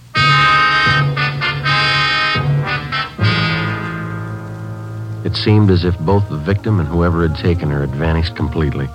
It 5.25 5.37
seemed 5.37 5.71
as 5.71 5.85
if 5.85 5.97
both 6.01 6.29
the 6.29 6.37
victim 6.37 6.81
and 6.81 6.89
whoever 6.89 7.29
had 7.29 7.39
taken 7.39 7.71
her 7.71 7.83
had 7.83 7.95
vanished 7.95 8.35
completely. 8.35 8.89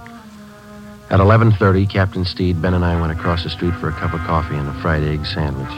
At 1.10 1.22
11:30, 1.22 1.88
Captain 1.88 2.26
Steed, 2.26 2.62
Ben, 2.62 2.74
and 2.74 2.84
I 2.84 3.00
went 3.00 3.14
across 3.14 3.44
the 3.44 3.50
street 3.50 3.76
for 3.76 3.88
a 3.88 3.94
cup 3.94 4.14
of 4.14 4.20
coffee 4.22 4.58
and 4.58 4.68
a 4.68 4.74
fried 4.82 5.04
egg 5.04 5.26
sandwich. 5.26 5.72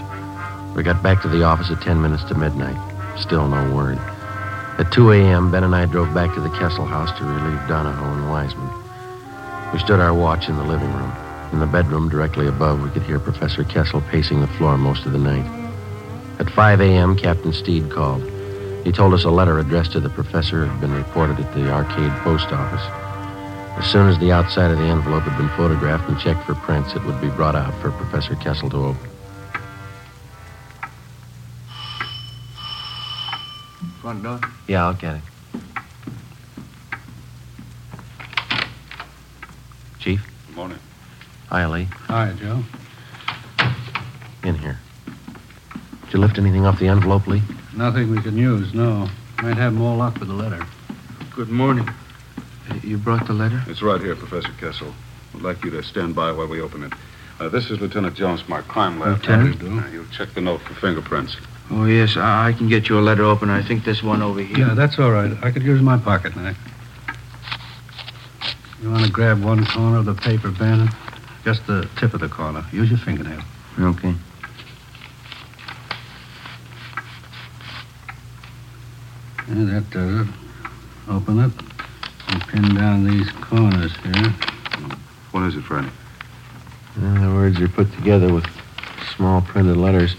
We 0.76 0.82
got 0.82 1.04
back 1.04 1.22
to 1.22 1.28
the 1.28 1.44
office 1.44 1.70
at 1.70 1.82
10 1.82 2.02
minutes 2.02 2.24
to 2.26 2.36
midnight. 2.36 2.78
Still 3.20 3.48
no 3.48 3.76
word. 3.76 4.00
At 4.80 4.92
2 4.92 5.12
a.m., 5.12 5.52
Ben 5.52 5.64
and 5.64 5.76
I 5.76 5.86
drove 5.86 6.14
back 6.16 6.34
to 6.34 6.42
the 6.42 6.58
Kessel 6.58 6.86
house 6.86 7.16
to 7.20 7.26
relieve 7.26 7.68
Donahoe 7.68 8.14
and 8.14 8.30
Wiseman. 8.32 8.70
We 9.74 9.80
stood 9.80 10.00
our 10.00 10.14
watch 10.14 10.50
in 10.50 10.56
the 10.56 10.64
living 10.64 10.92
room. 10.94 11.27
In 11.52 11.60
the 11.60 11.66
bedroom 11.66 12.10
directly 12.10 12.48
above, 12.48 12.82
we 12.82 12.90
could 12.90 13.04
hear 13.04 13.20
Professor 13.20 13.64
Kessel 13.64 14.02
pacing 14.02 14.42
the 14.42 14.48
floor 14.48 14.78
most 14.78 15.06
of 15.06 15.14
the 15.14 15.18
night. 15.18 15.46
At 16.40 16.50
5 16.50 16.82
a.m., 16.82 17.16
Captain 17.16 17.54
Steed 17.54 17.90
called. 17.90 18.24
He 18.84 18.92
told 18.92 19.14
us 19.14 19.24
a 19.24 19.30
letter 19.30 19.60
addressed 19.60 19.94
to 19.94 20.00
the 20.00 20.10
professor 20.10 20.66
had 20.66 20.80
been 20.80 20.94
reported 20.94 21.40
at 21.40 21.54
the 21.54 21.70
arcade 21.72 22.12
post 22.24 22.52
office. 22.52 22.82
As 23.78 23.92
soon 23.92 24.08
as 24.08 24.18
the 24.20 24.32
outside 24.32 24.72
of 24.72 24.78
the 24.78 24.86
envelope 24.86 25.24
had 25.24 25.38
been 25.38 25.50
photographed 25.50 26.10
and 26.10 26.20
checked 26.20 26.44
for 26.44 26.56
prints, 26.56 26.94
it 26.96 27.04
would 27.04 27.20
be 27.22 27.30
brought 27.30 27.56
out 27.56 27.74
for 27.82 27.92
Professor 27.92 28.36
Kessel 28.36 28.70
to 28.70 28.78
open. 28.78 29.10
Front 34.02 34.24
door? 34.24 34.40
Yeah, 34.68 34.86
I'll 34.86 34.94
get 34.94 35.16
it. 35.16 35.22
Chief? 40.00 40.37
Good 41.50 41.60
morning. 41.60 41.60
Hi, 41.60 41.68
Lee. 41.68 41.88
Hi, 42.08 42.34
Joe. 42.40 42.64
In 44.48 44.56
here. 44.56 44.78
Did 46.06 46.14
you 46.14 46.20
lift 46.20 46.38
anything 46.38 46.66
off 46.66 46.80
the 46.80 46.88
envelope, 46.88 47.28
Lee? 47.28 47.42
Nothing 47.76 48.12
we 48.12 48.22
can 48.22 48.38
use, 48.38 48.74
no. 48.74 49.08
Might 49.42 49.58
have 49.58 49.74
more 49.74 49.96
luck 49.96 50.18
with 50.20 50.28
the 50.30 50.34
letter. 50.34 50.66
Good 51.36 51.50
morning. 51.50 51.88
Uh, 52.70 52.76
You 52.84 52.98
brought 52.98 53.28
the 53.28 53.34
letter? 53.34 53.62
It's 53.68 53.82
right 53.82 54.02
here, 54.02 54.16
Professor 54.16 54.52
Kessel. 54.60 54.94
I'd 55.36 55.42
like 55.42 55.64
you 55.64 55.72
to 55.72 55.84
stand 55.84 56.16
by 56.16 56.32
while 56.32 56.48
we 56.48 56.62
open 56.62 56.84
it. 56.84 56.94
Uh, 57.40 57.50
this 57.50 57.70
is 57.70 57.80
Lieutenant 57.80 58.16
Jones 58.16 58.42
from 58.42 58.54
our 58.54 58.64
crime 58.64 59.00
lab. 59.00 59.18
Lieutenant? 59.20 59.62
Uh, 59.62 59.88
you'll 59.90 60.06
check 60.08 60.34
the 60.34 60.42
note 60.42 60.62
for 60.62 60.74
fingerprints. 60.76 61.38
Oh, 61.70 61.86
yes. 61.86 62.18
I, 62.18 62.48
I 62.50 62.54
can 62.54 62.68
get 62.68 62.90
you 62.90 62.98
a 62.98 63.02
letter 63.02 63.24
opener. 63.24 63.54
I 63.54 63.62
think 63.62 63.84
this 63.84 64.02
one 64.02 64.22
over 64.22 64.40
here. 64.42 64.60
Yeah, 64.70 64.74
that's 64.74 64.98
all 64.98 65.12
right. 65.12 65.32
I 65.44 65.52
could 65.52 65.64
use 65.64 65.82
my 65.82 65.98
pocket 65.98 66.36
knife. 66.36 66.58
You 68.82 68.90
want 68.92 69.06
to 69.06 69.12
grab 69.12 69.44
one 69.44 69.66
corner 69.66 69.98
of 69.98 70.06
the 70.06 70.14
paper, 70.16 70.50
Ben? 70.52 70.90
Just 71.48 71.66
the 71.66 71.88
tip 71.96 72.14
of 72.14 72.20
the 72.20 72.28
corner. 72.28 72.66
Use 72.74 72.90
your 72.90 73.00
fingernail. 73.00 73.40
Okay. 73.80 74.14
Yeah, 79.48 79.64
that 79.64 79.90
does 79.90 80.28
it. 80.28 80.34
Open 81.08 81.40
it 81.40 81.52
and 82.28 82.48
pin 82.50 82.76
down 82.76 83.06
these 83.06 83.32
corners 83.32 83.96
here. 84.04 84.34
What 85.32 85.44
is 85.44 85.56
it, 85.56 85.64
Friday? 85.64 85.88
Uh, 87.02 87.14
the 87.14 87.34
words 87.34 87.62
are 87.62 87.70
put 87.70 87.94
together 87.94 88.34
with 88.34 88.46
small 89.16 89.40
printed 89.40 89.78
letters. 89.78 90.18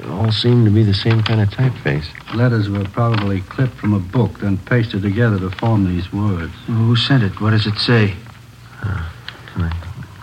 They 0.00 0.08
all 0.08 0.32
seem 0.32 0.64
to 0.64 0.70
be 0.72 0.82
the 0.82 0.94
same 0.94 1.22
kind 1.22 1.40
of 1.40 1.50
typeface. 1.50 2.06
Letters 2.34 2.68
were 2.68 2.86
probably 2.86 3.42
clipped 3.42 3.76
from 3.76 3.94
a 3.94 4.00
book, 4.00 4.40
then 4.40 4.58
pasted 4.58 5.02
together 5.02 5.38
to 5.38 5.50
form 5.50 5.84
these 5.84 6.12
words. 6.12 6.54
Who 6.66 6.96
sent 6.96 7.22
it? 7.22 7.40
What 7.40 7.50
does 7.50 7.68
it 7.68 7.78
say? 7.78 8.16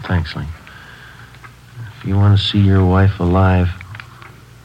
Thanks, 0.07 0.35
Lee. 0.35 0.45
If 1.97 2.05
you 2.05 2.15
want 2.15 2.38
to 2.38 2.43
see 2.43 2.59
your 2.59 2.85
wife 2.85 3.19
alive, 3.19 3.69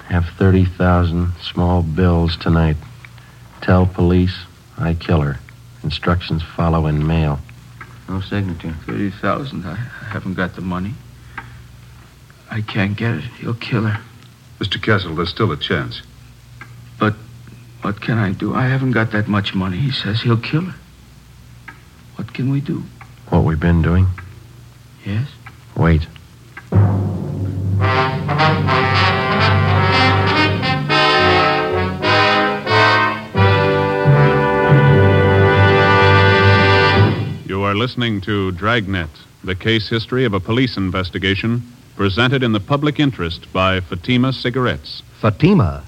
have 0.09 0.27
30,000 0.37 1.33
small 1.41 1.83
bills 1.83 2.37
tonight. 2.37 2.77
Tell 3.63 3.87
police 3.87 4.37
I 4.77 4.95
kill 4.95 5.23
her. 5.23 5.39
Instructions 5.83 6.43
follow 6.43 6.87
in 6.87 7.07
mail. 7.07 7.39
No 8.09 8.21
signature. 8.21 8.75
30000 8.85 9.65
I 9.65 9.75
haven't 9.75 10.35
got 10.35 10.57
the 10.57 10.61
money. 10.61 10.95
I 12.51 12.61
can't 12.61 12.97
get 12.97 13.15
it. 13.15 13.25
He'll 13.39 13.55
kill 13.55 13.85
her. 13.85 14.03
Mr. 14.59 14.83
Kessel, 14.83 15.15
there's 15.15 15.31
still 15.31 15.53
a 15.53 15.57
chance. 15.57 16.03
But 16.99 17.15
what 17.81 18.03
can 18.03 18.19
I 18.19 18.33
do? 18.33 18.55
I 18.55 18.67
haven't 18.67 18.93
got 18.93 19.13
that 19.13 19.29
much 19.29 19.55
money. 19.55 19.79
He 19.79 19.91
says 19.91 20.21
he'll 20.21 20.37
kill 20.37 20.63
her. 20.63 20.75
What 22.17 22.35
can 22.35 22.51
we 22.51 22.61
do? 22.61 22.83
What 23.31 23.45
we've 23.45 23.61
been 23.61 23.81
doing? 23.81 24.07
Yes? 25.05 25.29
Wait. 25.77 26.07
You 37.49 37.63
are 37.65 37.75
listening 37.75 38.21
to 38.23 38.53
Dragnet, 38.53 39.09
the 39.43 39.55
case 39.55 39.89
history 39.89 40.25
of 40.25 40.35
a 40.35 40.41
police 40.41 40.77
investigation 40.77 41.63
presented 41.97 42.43
in 42.43 42.53
the 42.53 42.61
public 42.61 43.01
interest 43.01 43.53
by 43.53 43.81
Fatima 43.81 44.33
Cigarettes. 44.33 45.03
Fatima, 45.21 45.83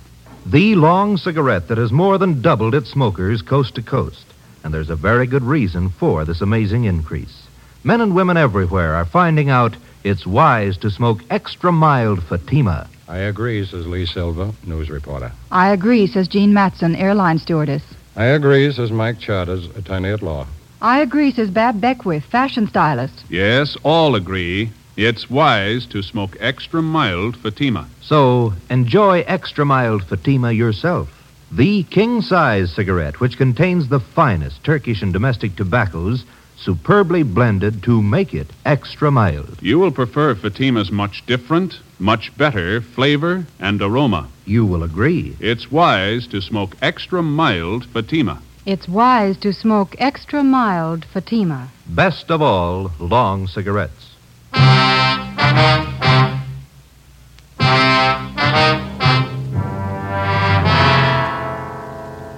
the 0.45 0.75
long 0.75 1.17
cigarette 1.17 1.69
that 1.69 1.79
has 1.79 1.93
more 1.93 2.19
than 2.19 2.43
doubled 2.43 2.75
its 2.75 2.91
smokers 2.91 3.43
coast 3.43 3.75
to 3.77 3.83
coast. 3.83 4.27
And 4.65 4.73
there's 4.73 4.91
a 4.91 4.97
very 4.97 5.27
good 5.27 5.43
reason 5.43 5.91
for 5.91 6.25
this 6.25 6.41
amazing 6.41 6.85
increase. 6.85 7.42
Men 7.85 8.01
and 8.01 8.15
women 8.15 8.37
everywhere 8.37 8.95
are 8.95 9.05
finding 9.05 9.51
out 9.51 9.77
it's 10.05 10.27
wise 10.27 10.77
to 10.79 10.91
smoke 10.91 11.21
extra 11.31 11.73
mild 11.73 12.23
Fatima. 12.23 12.89
I 13.09 13.19
agree, 13.19 13.65
says 13.67 13.87
Lee 13.87 14.07
Silva, 14.07 14.53
news 14.65 14.89
reporter. 14.89 15.33
I 15.51 15.69
agree, 15.69 16.07
says 16.07 16.29
Jean 16.29 16.55
Matson, 16.55 16.95
airline 16.95 17.39
stewardess. 17.39 17.83
I 18.17 18.27
agree, 18.27 18.73
says 18.73 18.93
Mike 18.93 19.19
Charters, 19.19 19.67
attorney 19.77 20.11
at 20.11 20.23
law. 20.23 20.47
I 20.81 21.01
agree, 21.01 21.33
says 21.33 21.51
Bab 21.51 21.81
Beckwith, 21.81 22.25
fashion 22.25 22.69
stylist. 22.69 23.25
Yes, 23.29 23.77
all 23.83 24.15
agree 24.15 24.71
it's 24.97 25.31
wise 25.31 25.87
to 25.87 26.03
smoke 26.03 26.37
extra 26.39 26.83
mild 26.83 27.37
Fatima. 27.37 27.89
So 28.03 28.53
enjoy 28.69 29.21
extra 29.27 29.65
mild 29.65 30.05
Fatima 30.05 30.53
yourself. 30.53 31.09
The 31.51 31.83
king 31.85 32.23
size 32.23 32.73
cigarette, 32.73 33.19
which 33.21 33.39
contains 33.39 33.89
the 33.89 34.01
finest 34.01 34.63
Turkish 34.65 35.03
and 35.03 35.13
domestic 35.13 35.57
tobaccos, 35.57 36.25
superbly 36.63 37.23
blended 37.23 37.83
to 37.83 38.01
make 38.01 38.33
it 38.33 38.49
extra 38.65 39.11
mild. 39.11 39.59
You 39.61 39.79
will 39.79 39.91
prefer 39.91 40.35
Fatima's 40.35 40.93
much 40.93 41.27
different, 41.27 41.81
much 41.99 42.37
better 42.37 42.81
flavor 42.81 43.47
and 43.59 43.83
aroma. 43.83 44.29
You 44.45 44.65
will 44.65 44.83
agree. 44.83 45.37
It's 45.41 45.71
wise 45.71 46.27
to 46.29 46.41
smoke 46.41 46.77
extra 46.81 47.23
mild 47.23 47.85
Fatima. 47.87 48.41
It's 48.65 48.89
wise 48.89 49.37
to 49.39 49.53
smoke 49.53 49.97
extra 49.99 50.45
mild 50.45 51.05
Fatima. 51.05 51.69
Best 51.87 52.31
of 52.31 52.41
all, 52.41 52.93
long 53.01 53.49
cigarettes. 53.49 54.11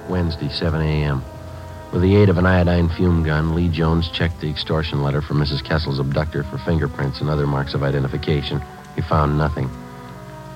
Wednesday, 0.08 0.48
7 0.48 0.80
a.m. 0.80 1.22
With 1.94 2.02
the 2.02 2.16
aid 2.16 2.28
of 2.28 2.38
an 2.38 2.44
iodine 2.44 2.88
fume 2.88 3.22
gun, 3.22 3.54
Lee 3.54 3.68
Jones 3.68 4.09
checked 4.09 4.40
the 4.40 4.50
extortion 4.50 5.04
letter 5.04 5.22
from 5.22 5.38
Mrs. 5.38 5.62
Kessel's 5.62 6.00
abductor 6.00 6.42
for 6.42 6.59
fingerprints 6.59 7.20
and 7.20 7.30
other 7.30 7.46
marks 7.46 7.72
of 7.72 7.85
identification. 7.85 8.61
He 8.96 9.00
found 9.00 9.38
nothing. 9.38 9.70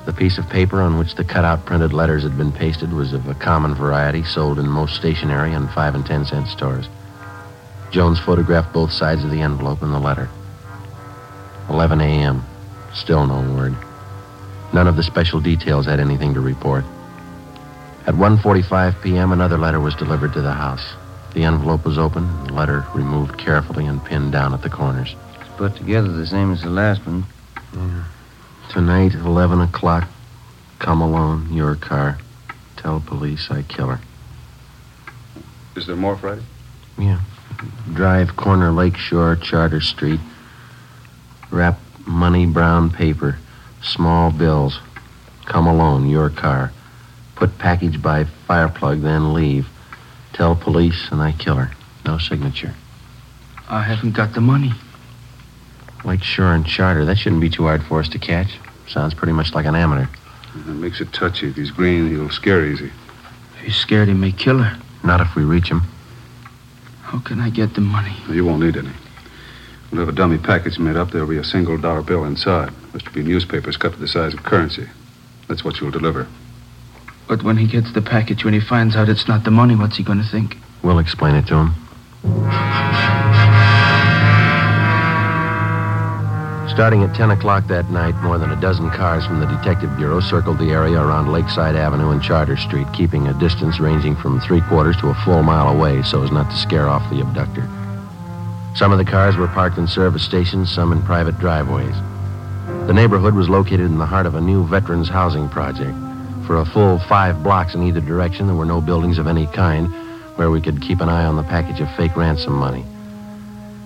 The 0.04 0.12
piece 0.12 0.38
of 0.38 0.48
paper 0.48 0.80
on 0.80 0.98
which 0.98 1.14
the 1.14 1.22
cutout 1.22 1.64
printed 1.64 1.92
letters 1.92 2.24
had 2.24 2.36
been 2.36 2.50
pasted 2.50 2.92
was 2.92 3.12
of 3.12 3.28
a 3.28 3.36
common 3.36 3.76
variety 3.76 4.24
sold 4.24 4.58
in 4.58 4.68
most 4.68 4.96
stationery 4.96 5.52
and 5.52 5.70
five 5.70 5.94
and 5.94 6.04
ten 6.04 6.26
cent 6.26 6.48
stores. 6.48 6.88
Jones 7.92 8.18
photographed 8.18 8.72
both 8.72 8.90
sides 8.90 9.22
of 9.22 9.30
the 9.30 9.40
envelope 9.40 9.80
and 9.82 9.94
the 9.94 10.00
letter. 10.00 10.28
11 11.70 12.00
a.m. 12.00 12.44
Still 12.92 13.28
no 13.28 13.54
word. 13.54 13.76
None 14.72 14.88
of 14.88 14.96
the 14.96 15.04
special 15.04 15.38
details 15.38 15.86
had 15.86 16.00
anything 16.00 16.34
to 16.34 16.40
report. 16.40 16.84
At 18.08 18.14
1:45 18.16 19.00
p.m., 19.02 19.30
another 19.30 19.56
letter 19.56 19.78
was 19.78 19.94
delivered 19.94 20.32
to 20.32 20.42
the 20.42 20.52
house. 20.52 20.96
The 21.34 21.44
envelope 21.44 21.84
was 21.84 21.98
open, 21.98 22.44
the 22.46 22.52
letter 22.52 22.86
removed 22.94 23.38
carefully 23.38 23.86
and 23.86 24.04
pinned 24.04 24.32
down 24.32 24.54
at 24.54 24.62
the 24.62 24.70
corners. 24.70 25.14
It's 25.40 25.50
put 25.56 25.76
together 25.76 26.08
the 26.08 26.26
same 26.26 26.52
as 26.52 26.62
the 26.62 26.70
last 26.70 27.06
one. 27.06 27.24
Tonight, 28.70 29.14
11 29.14 29.60
o'clock. 29.60 30.08
Come 30.78 31.00
alone, 31.00 31.52
your 31.52 31.74
car. 31.74 32.18
Tell 32.76 33.00
police 33.00 33.50
I 33.50 33.62
kill 33.62 33.88
her. 33.88 34.00
Is 35.76 35.86
there 35.86 35.96
more, 35.96 36.16
Friday? 36.16 36.42
Yeah. 36.96 37.20
Drive 37.92 38.36
corner 38.36 38.70
Lakeshore, 38.70 39.36
Charter 39.36 39.80
Street. 39.80 40.20
Wrap 41.50 41.78
money 42.06 42.46
brown 42.46 42.90
paper. 42.90 43.38
Small 43.82 44.30
bills. 44.30 44.80
Come 45.44 45.66
alone, 45.66 46.08
your 46.08 46.30
car. 46.30 46.72
Put 47.36 47.58
package 47.58 48.02
by 48.02 48.24
fireplug, 48.48 49.02
then 49.02 49.34
leave. 49.34 49.68
Tell 50.38 50.54
police 50.54 51.08
and 51.10 51.20
I 51.20 51.32
kill 51.32 51.56
her. 51.56 51.72
No 52.06 52.16
signature. 52.18 52.72
I 53.68 53.82
haven't 53.82 54.12
got 54.12 54.34
the 54.34 54.40
money. 54.40 54.70
Lakeshore 56.04 56.54
and 56.54 56.64
Charter. 56.64 57.04
That 57.04 57.18
shouldn't 57.18 57.40
be 57.40 57.50
too 57.50 57.64
hard 57.64 57.82
for 57.82 57.98
us 57.98 58.08
to 58.10 58.20
catch. 58.20 58.56
Sounds 58.86 59.14
pretty 59.14 59.32
much 59.32 59.52
like 59.52 59.66
an 59.66 59.74
amateur. 59.74 60.06
That 60.54 60.74
makes 60.74 61.00
it 61.00 61.12
touchy. 61.12 61.48
If 61.48 61.56
he's 61.56 61.72
green, 61.72 62.08
he'll 62.08 62.30
scare 62.30 62.64
easy. 62.64 62.92
If 63.56 63.64
he's 63.64 63.74
scared, 63.74 64.06
he 64.06 64.14
may 64.14 64.30
kill 64.30 64.58
her. 64.58 64.80
Not 65.02 65.20
if 65.20 65.34
we 65.34 65.42
reach 65.42 65.68
him. 65.68 65.82
How 67.02 67.18
can 67.18 67.40
I 67.40 67.50
get 67.50 67.74
the 67.74 67.80
money? 67.80 68.14
You 68.30 68.44
won't 68.44 68.62
need 68.62 68.76
any. 68.76 68.92
We'll 69.90 70.02
have 70.02 70.08
a 70.08 70.12
dummy 70.12 70.38
package 70.38 70.78
made 70.78 70.96
up. 70.96 71.10
There'll 71.10 71.26
be 71.26 71.38
a 71.38 71.42
single 71.42 71.78
dollar 71.78 72.02
bill 72.02 72.22
inside. 72.22 72.72
There's 72.92 73.02
to 73.02 73.10
be 73.10 73.24
newspapers 73.24 73.76
cut 73.76 73.94
to 73.94 73.98
the 73.98 74.06
size 74.06 74.34
of 74.34 74.44
currency. 74.44 74.88
That's 75.48 75.64
what 75.64 75.80
you'll 75.80 75.90
deliver. 75.90 76.28
But 77.28 77.42
when 77.42 77.58
he 77.58 77.66
gets 77.66 77.92
the 77.92 78.00
package, 78.00 78.42
when 78.42 78.54
he 78.54 78.60
finds 78.60 78.96
out 78.96 79.10
it's 79.10 79.28
not 79.28 79.44
the 79.44 79.50
money, 79.50 79.76
what's 79.76 79.98
he 79.98 80.02
going 80.02 80.18
to 80.18 80.28
think? 80.28 80.56
We'll 80.82 80.98
explain 80.98 81.34
it 81.34 81.46
to 81.48 81.56
him. 81.56 81.74
Starting 86.70 87.02
at 87.02 87.14
10 87.14 87.32
o'clock 87.32 87.66
that 87.66 87.90
night, 87.90 88.14
more 88.22 88.38
than 88.38 88.50
a 88.50 88.60
dozen 88.60 88.88
cars 88.90 89.26
from 89.26 89.40
the 89.40 89.46
Detective 89.46 89.94
Bureau 89.96 90.20
circled 90.20 90.58
the 90.58 90.70
area 90.70 90.98
around 90.98 91.30
Lakeside 91.30 91.76
Avenue 91.76 92.10
and 92.10 92.22
Charter 92.22 92.56
Street, 92.56 92.86
keeping 92.94 93.26
a 93.26 93.34
distance 93.34 93.78
ranging 93.78 94.16
from 94.16 94.40
three 94.40 94.62
quarters 94.62 94.96
to 94.98 95.08
a 95.08 95.14
full 95.24 95.42
mile 95.42 95.68
away 95.68 96.02
so 96.02 96.22
as 96.22 96.30
not 96.30 96.50
to 96.50 96.56
scare 96.56 96.88
off 96.88 97.10
the 97.10 97.20
abductor. 97.20 97.68
Some 98.74 98.92
of 98.92 98.98
the 98.98 99.04
cars 99.04 99.36
were 99.36 99.48
parked 99.48 99.76
in 99.76 99.86
service 99.86 100.22
stations, 100.22 100.72
some 100.72 100.92
in 100.92 101.02
private 101.02 101.38
driveways. 101.38 101.96
The 102.86 102.94
neighborhood 102.94 103.34
was 103.34 103.48
located 103.50 103.80
in 103.80 103.98
the 103.98 104.06
heart 104.06 104.24
of 104.24 104.34
a 104.34 104.40
new 104.40 104.66
veterans 104.66 105.08
housing 105.08 105.48
project. 105.48 105.96
For 106.48 106.56
a 106.56 106.64
full 106.64 106.98
five 106.98 107.42
blocks 107.42 107.74
in 107.74 107.82
either 107.82 108.00
direction, 108.00 108.46
there 108.46 108.56
were 108.56 108.64
no 108.64 108.80
buildings 108.80 109.18
of 109.18 109.26
any 109.26 109.46
kind 109.48 109.92
where 110.36 110.50
we 110.50 110.62
could 110.62 110.80
keep 110.80 111.02
an 111.02 111.08
eye 111.10 111.26
on 111.26 111.36
the 111.36 111.42
package 111.42 111.78
of 111.80 111.94
fake 111.94 112.16
ransom 112.16 112.54
money. 112.54 112.86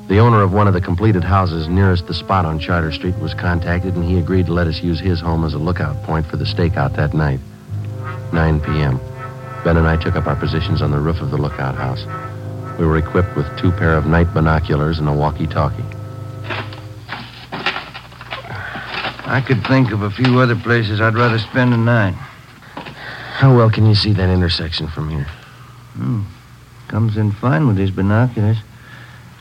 The 0.07 0.21
owner 0.21 0.43
of 0.43 0.53
one 0.53 0.69
of 0.69 0.73
the 0.73 0.81
completed 0.81 1.25
houses 1.25 1.67
nearest 1.67 2.07
the 2.07 2.15
spot 2.15 2.45
on 2.45 2.61
Charter 2.61 2.93
Street 2.93 3.19
was 3.19 3.35
contacted, 3.35 3.97
and 3.97 4.05
he 4.05 4.17
agreed 4.17 4.47
to 4.47 4.53
let 4.53 4.69
us 4.69 4.81
use 4.81 5.01
his 5.01 5.21
home 5.21 5.45
as 5.45 5.55
a 5.55 5.59
lookout 5.59 6.05
point 6.05 6.25
for 6.25 6.37
the 6.37 6.45
stakeout 6.45 6.95
that 6.95 7.15
night. 7.15 7.41
9 8.33 8.61
p.m. 8.61 9.01
Ben 9.65 9.77
and 9.77 9.89
I 9.89 9.97
took 9.97 10.15
up 10.15 10.29
our 10.29 10.37
positions 10.37 10.83
on 10.83 10.93
the 10.93 11.01
roof 11.01 11.21
of 11.21 11.33
the 11.33 11.39
lookout 11.39 11.75
house. 11.75 12.07
We 12.79 12.87
were 12.87 12.97
equipped 12.97 13.35
with 13.35 13.59
two 13.59 13.73
pair 13.73 13.97
of 13.97 14.07
night 14.07 14.33
binoculars 14.33 15.01
and 15.01 15.09
a 15.09 15.13
walkie-talkie. 15.13 15.83
I 19.27 19.43
could 19.45 19.67
think 19.67 19.91
of 19.91 20.03
a 20.03 20.13
few 20.13 20.39
other 20.39 20.55
places 20.55 21.01
I'd 21.01 21.17
rather 21.17 21.41
spend 21.41 21.73
the 21.73 21.77
night. 21.77 22.15
How 23.33 23.57
well 23.57 23.71
can 23.71 23.87
you 23.87 23.95
see 23.95 24.13
that 24.13 24.29
intersection 24.29 24.87
from 24.89 25.09
here? 25.11 25.27
Hmm. 25.95 26.23
Comes 26.89 27.17
in 27.17 27.33
fine 27.33 27.67
with 27.67 27.77
these 27.77 27.91
binoculars. 27.91 28.59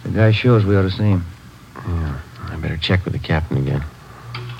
The 0.04 0.10
guy 0.10 0.32
shows 0.32 0.66
we 0.66 0.76
ought 0.76 0.84
to 0.84 0.90
see 0.90 1.04
him. 1.04 1.26
Yeah, 1.76 2.20
I 2.50 2.56
better 2.56 2.78
check 2.78 3.04
with 3.04 3.14
the 3.14 3.20
captain 3.20 3.58
again. 3.58 3.82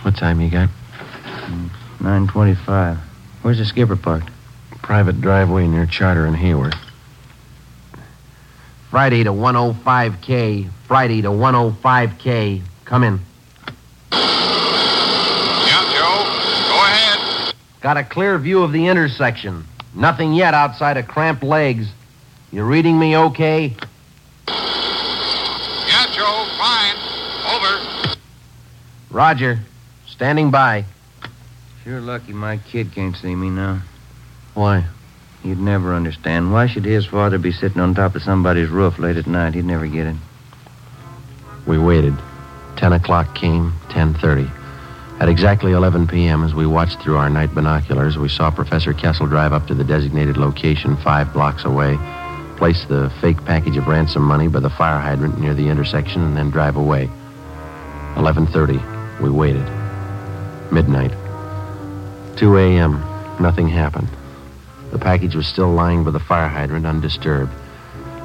What 0.04 0.16
time 0.16 0.42
you 0.42 0.52
got? 0.52 0.70
9.25. 2.00 2.98
Where's 3.42 3.58
the 3.58 3.66
skipper 3.66 3.96
parked? 3.96 4.30
Private 4.84 5.22
driveway 5.22 5.68
near 5.68 5.86
Charter 5.86 6.26
and 6.26 6.36
Hayward. 6.36 6.76
Friday 8.90 9.24
to 9.24 9.32
105K. 9.32 10.70
Friday 10.88 11.22
to 11.22 11.30
105K. 11.30 12.62
Come 12.86 13.04
in. 13.04 13.20
Yeah, 14.12 15.82
Joe. 15.94 16.24
Go 16.68 16.76
ahead. 16.76 17.56
Got 17.82 17.98
a 17.98 18.04
clear 18.04 18.38
view 18.38 18.62
of 18.62 18.72
the 18.72 18.88
intersection. 18.88 19.66
Nothing 19.96 20.34
yet 20.34 20.54
outside 20.54 20.98
of 20.98 21.08
cramped 21.08 21.42
legs. 21.42 21.88
You 22.52 22.64
reading 22.64 23.00
me 23.00 23.18
okay? 23.18 23.76
Yeah, 24.48 26.06
Joe. 26.14 26.46
Fine. 26.60 26.96
Over. 27.50 28.16
Roger. 29.10 29.60
Standing 30.06 30.52
by. 30.52 30.86
Sure 31.84 32.00
lucky 32.00 32.34
my 32.34 32.58
kid 32.58 32.94
can't 32.94 33.16
see 33.16 33.34
me 33.34 33.50
now. 33.50 33.82
Why? 34.54 34.86
He'd 35.42 35.58
never 35.58 35.96
understand. 35.96 36.54
Why 36.54 36.68
should 36.68 36.86
his 36.86 37.08
father 37.08 37.40
be 37.40 37.52
sitting 37.52 37.82
on 37.82 37.96
top 37.96 38.14
of 38.16 38.22
somebody's 38.22 38.70
roof 38.70 39.00
late 39.00 39.18
at 39.18 39.26
night? 39.26 39.56
He'd 39.56 39.66
never 39.66 39.88
get 39.88 40.06
it. 40.06 40.16
We 41.66 41.80
waited. 41.80 42.14
Ten 42.76 42.94
o'clock 42.94 43.34
came, 43.34 43.74
10.30. 43.90 44.61
At 45.22 45.30
exactly 45.30 45.74
11 45.74 46.08
p.m., 46.08 46.44
as 46.44 46.56
we 46.56 46.66
watched 46.66 47.00
through 47.00 47.18
our 47.18 47.30
night 47.30 47.54
binoculars, 47.54 48.18
we 48.18 48.28
saw 48.28 48.50
Professor 48.50 48.92
Kessel 48.92 49.28
drive 49.28 49.54
up 49.54 49.68
to 49.68 49.76
the 49.76 49.84
designated 49.84 50.36
location 50.36 50.98
five 50.98 51.32
blocks 51.32 51.64
away, 51.64 51.96
place 52.58 52.86
the 52.86 53.12
fake 53.22 53.46
package 53.46 53.78
of 53.78 53.86
ransom 53.86 54.24
money 54.24 54.48
by 54.48 54.60
the 54.60 54.70
fire 54.72 55.00
hydrant 55.00 55.40
near 55.40 55.54
the 55.54 55.70
intersection, 55.70 56.24
and 56.24 56.36
then 56.36 56.50
drive 56.50 56.76
away. 56.76 57.08
11.30, 58.16 59.22
we 59.22 59.30
waited. 59.30 59.62
Midnight. 60.72 61.12
2 62.38 62.58
a.m., 62.58 62.94
nothing 63.40 63.68
happened. 63.70 64.10
The 64.92 64.98
package 64.98 65.36
was 65.36 65.46
still 65.46 65.72
lying 65.72 66.04
by 66.04 66.10
the 66.10 66.20
fire 66.20 66.50
hydrant, 66.50 66.88
undisturbed. 66.88 67.54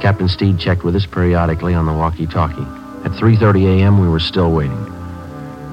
Captain 0.00 0.30
Steed 0.30 0.58
checked 0.58 0.82
with 0.82 0.96
us 0.96 1.04
periodically 1.04 1.74
on 1.74 1.84
the 1.84 1.92
walkie-talkie. 1.92 2.62
At 3.04 3.12
3.30 3.12 3.80
a.m., 3.80 4.00
we 4.00 4.08
were 4.08 4.18
still 4.18 4.50
waiting. 4.50 4.95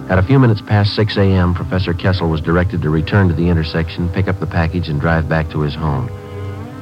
At 0.09 0.19
a 0.19 0.23
few 0.23 0.37
minutes 0.37 0.61
past 0.61 0.95
6 0.95 1.17
a.m., 1.17 1.53
Professor 1.53 1.93
Kessel 1.93 2.29
was 2.29 2.41
directed 2.41 2.81
to 2.81 2.89
return 2.89 3.29
to 3.29 3.33
the 3.33 3.47
intersection, 3.47 4.09
pick 4.09 4.27
up 4.27 4.39
the 4.39 4.45
package, 4.45 4.89
and 4.89 4.99
drive 4.99 5.29
back 5.29 5.49
to 5.51 5.61
his 5.61 5.73
home. 5.73 6.09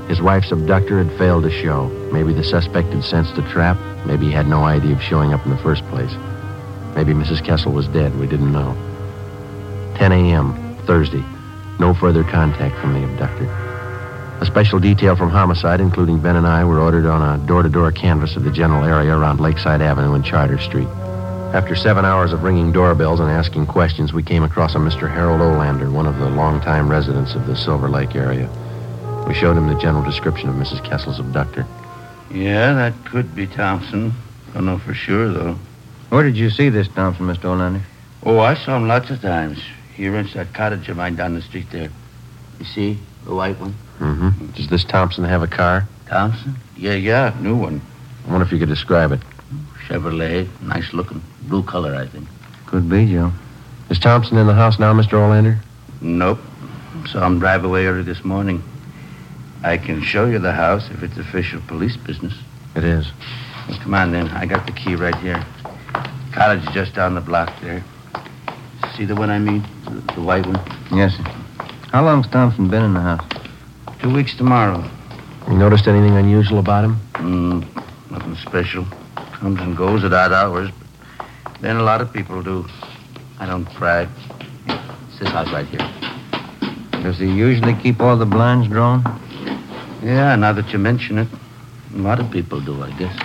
His 0.07 0.21
wife's 0.21 0.51
abductor 0.51 1.01
had 1.01 1.17
failed 1.17 1.43
to 1.43 1.51
show. 1.51 1.87
Maybe 2.11 2.33
the 2.33 2.43
suspect 2.43 2.89
had 2.89 3.03
sensed 3.03 3.37
a 3.37 3.47
trap. 3.49 3.77
Maybe 4.05 4.25
he 4.25 4.31
had 4.31 4.47
no 4.47 4.63
idea 4.63 4.95
of 4.95 5.01
showing 5.01 5.33
up 5.33 5.45
in 5.45 5.51
the 5.51 5.57
first 5.57 5.83
place. 5.85 6.11
Maybe 6.95 7.13
Mrs. 7.13 7.45
Kessel 7.45 7.71
was 7.71 7.87
dead. 7.89 8.19
We 8.19 8.27
didn't 8.27 8.51
know. 8.51 8.75
10 9.97 10.11
a.m., 10.11 10.75
Thursday. 10.87 11.23
No 11.79 11.93
further 11.93 12.23
contact 12.23 12.75
from 12.79 12.93
the 12.93 13.03
abductor. 13.03 13.45
A 14.41 14.45
special 14.47 14.79
detail 14.79 15.15
from 15.15 15.29
Homicide, 15.29 15.79
including 15.79 16.19
Ben 16.19 16.35
and 16.35 16.47
I, 16.47 16.65
were 16.65 16.79
ordered 16.79 17.05
on 17.05 17.21
a 17.21 17.45
door-to-door 17.45 17.91
canvass 17.91 18.35
of 18.35 18.43
the 18.43 18.51
general 18.51 18.83
area 18.83 19.15
around 19.15 19.39
Lakeside 19.39 19.81
Avenue 19.81 20.15
and 20.15 20.25
Charter 20.25 20.57
Street. 20.57 20.87
After 21.53 21.75
seven 21.75 22.05
hours 22.05 22.31
of 22.31 22.43
ringing 22.43 22.71
doorbells 22.71 23.19
and 23.19 23.29
asking 23.29 23.65
questions, 23.65 24.13
we 24.13 24.23
came 24.23 24.41
across 24.41 24.73
a 24.73 24.77
Mr. 24.77 25.11
Harold 25.11 25.41
Olander, 25.41 25.91
one 25.91 26.07
of 26.07 26.17
the 26.17 26.29
longtime 26.29 26.87
residents 26.87 27.35
of 27.35 27.45
the 27.45 27.57
Silver 27.57 27.89
Lake 27.89 28.15
area. 28.15 28.49
We 29.27 29.33
showed 29.33 29.57
him 29.57 29.67
the 29.67 29.77
general 29.77 30.01
description 30.01 30.47
of 30.47 30.55
Mrs. 30.55 30.81
Kessel's 30.85 31.19
abductor. 31.19 31.67
Yeah, 32.31 32.71
that 32.73 32.93
could 33.03 33.35
be 33.35 33.47
Thompson. 33.47 34.13
I 34.49 34.53
don't 34.53 34.65
know 34.65 34.77
for 34.77 34.93
sure, 34.93 35.27
though. 35.27 35.57
Where 36.07 36.23
did 36.23 36.37
you 36.37 36.49
see 36.49 36.69
this 36.69 36.87
Thompson, 36.87 37.27
Mr. 37.27 37.43
Olander? 37.43 37.81
Oh, 38.23 38.39
I 38.39 38.53
saw 38.53 38.77
him 38.77 38.87
lots 38.87 39.09
of 39.09 39.21
times. 39.21 39.59
He 39.93 40.07
rents 40.07 40.33
that 40.35 40.53
cottage 40.53 40.87
of 40.87 40.95
mine 40.95 41.17
down 41.17 41.33
the 41.35 41.41
street 41.41 41.69
there. 41.69 41.89
You 42.59 42.65
see? 42.65 42.97
The 43.25 43.35
white 43.35 43.59
one? 43.59 43.75
Mm-hmm. 43.99 44.51
Does 44.51 44.69
this 44.69 44.85
Thompson 44.85 45.25
have 45.25 45.43
a 45.43 45.47
car? 45.47 45.85
Thompson? 46.07 46.55
Yeah, 46.77 46.93
yeah, 46.93 47.35
new 47.41 47.57
one. 47.57 47.81
I 48.25 48.31
wonder 48.31 48.45
if 48.45 48.53
you 48.53 48.57
could 48.59 48.69
describe 48.69 49.11
it. 49.11 49.19
Chevrolet, 49.85 50.47
nice 50.61 50.93
looking. 50.93 51.21
Blue 51.43 51.63
color, 51.63 51.95
I 51.95 52.07
think. 52.07 52.27
Could 52.67 52.89
be, 52.89 53.05
Joe. 53.05 53.31
Is 53.89 53.99
Thompson 53.99 54.37
in 54.37 54.47
the 54.47 54.53
house 54.53 54.79
now, 54.79 54.93
Mr. 54.93 55.13
Olander? 55.13 55.57
Nope. 55.99 56.39
Saw 57.07 57.25
him 57.25 57.39
drive 57.39 57.63
away 57.65 57.85
early 57.85 58.03
this 58.03 58.23
morning. 58.23 58.63
I 59.63 59.77
can 59.77 60.01
show 60.01 60.25
you 60.25 60.39
the 60.39 60.53
house 60.53 60.89
if 60.91 61.03
it's 61.03 61.17
official 61.17 61.61
police 61.67 61.97
business. 61.97 62.33
It 62.75 62.83
is. 62.83 63.11
Well, 63.67 63.79
come 63.79 63.93
on, 63.93 64.11
then. 64.11 64.29
I 64.29 64.45
got 64.45 64.65
the 64.65 64.71
key 64.71 64.95
right 64.95 65.15
here. 65.15 65.43
Cottage 66.31 66.63
just 66.73 66.95
down 66.95 67.15
the 67.15 67.21
block 67.21 67.53
there. 67.61 67.83
See 68.95 69.05
the 69.05 69.15
one 69.15 69.29
I 69.29 69.39
mean? 69.39 69.63
The, 69.85 70.13
the 70.15 70.21
white 70.21 70.45
one? 70.45 70.59
Yes, 70.91 71.15
sir. 71.17 71.23
How 71.91 72.03
long's 72.05 72.27
Thompson 72.27 72.69
been 72.69 72.83
in 72.83 72.93
the 72.93 73.01
house? 73.01 73.27
Two 73.99 74.13
weeks 74.13 74.35
tomorrow. 74.35 74.89
You 75.47 75.57
noticed 75.57 75.87
anything 75.87 76.15
unusual 76.15 76.59
about 76.59 76.85
him? 76.85 76.95
Mm, 77.13 78.11
nothing 78.11 78.35
special. 78.37 78.85
Comes 79.33 79.59
and 79.59 79.75
goes 79.75 80.03
at 80.03 80.13
odd 80.13 80.31
hours. 80.31 80.69
Then 81.61 81.75
a 81.77 81.83
lot 81.83 82.01
of 82.01 82.11
people 82.11 82.41
do. 82.41 82.65
I 83.39 83.45
don't 83.45 83.71
brag. 83.77 84.09
It's 84.67 85.19
this 85.19 85.29
house 85.29 85.51
right 85.51 85.67
here. 85.67 85.87
Does 87.03 87.19
he 87.19 87.27
usually 87.27 87.75
keep 87.75 88.01
all 88.01 88.17
the 88.17 88.25
blinds 88.25 88.67
drawn? 88.67 89.03
Yeah, 90.03 90.35
now 90.35 90.53
that 90.53 90.73
you 90.73 90.79
mention 90.79 91.19
it. 91.19 91.27
A 91.93 91.97
lot 91.97 92.19
of 92.19 92.31
people 92.31 92.59
do, 92.61 92.81
I 92.81 92.89
guess. 92.97 93.15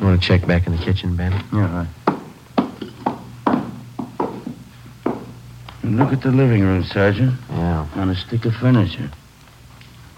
You 0.00 0.06
want 0.06 0.20
to 0.20 0.26
check 0.26 0.46
back 0.46 0.66
in 0.68 0.76
the 0.76 0.82
kitchen, 0.82 1.16
Ben? 1.16 1.32
Yeah, 1.52 1.74
right. 1.74 1.88
And 5.82 5.98
look 5.98 6.12
at 6.12 6.22
the 6.22 6.30
living 6.30 6.62
room, 6.62 6.84
Sergeant. 6.84 7.34
Yeah. 7.50 7.88
On 7.96 8.10
a 8.10 8.14
stick 8.14 8.44
of 8.44 8.54
furniture. 8.54 9.10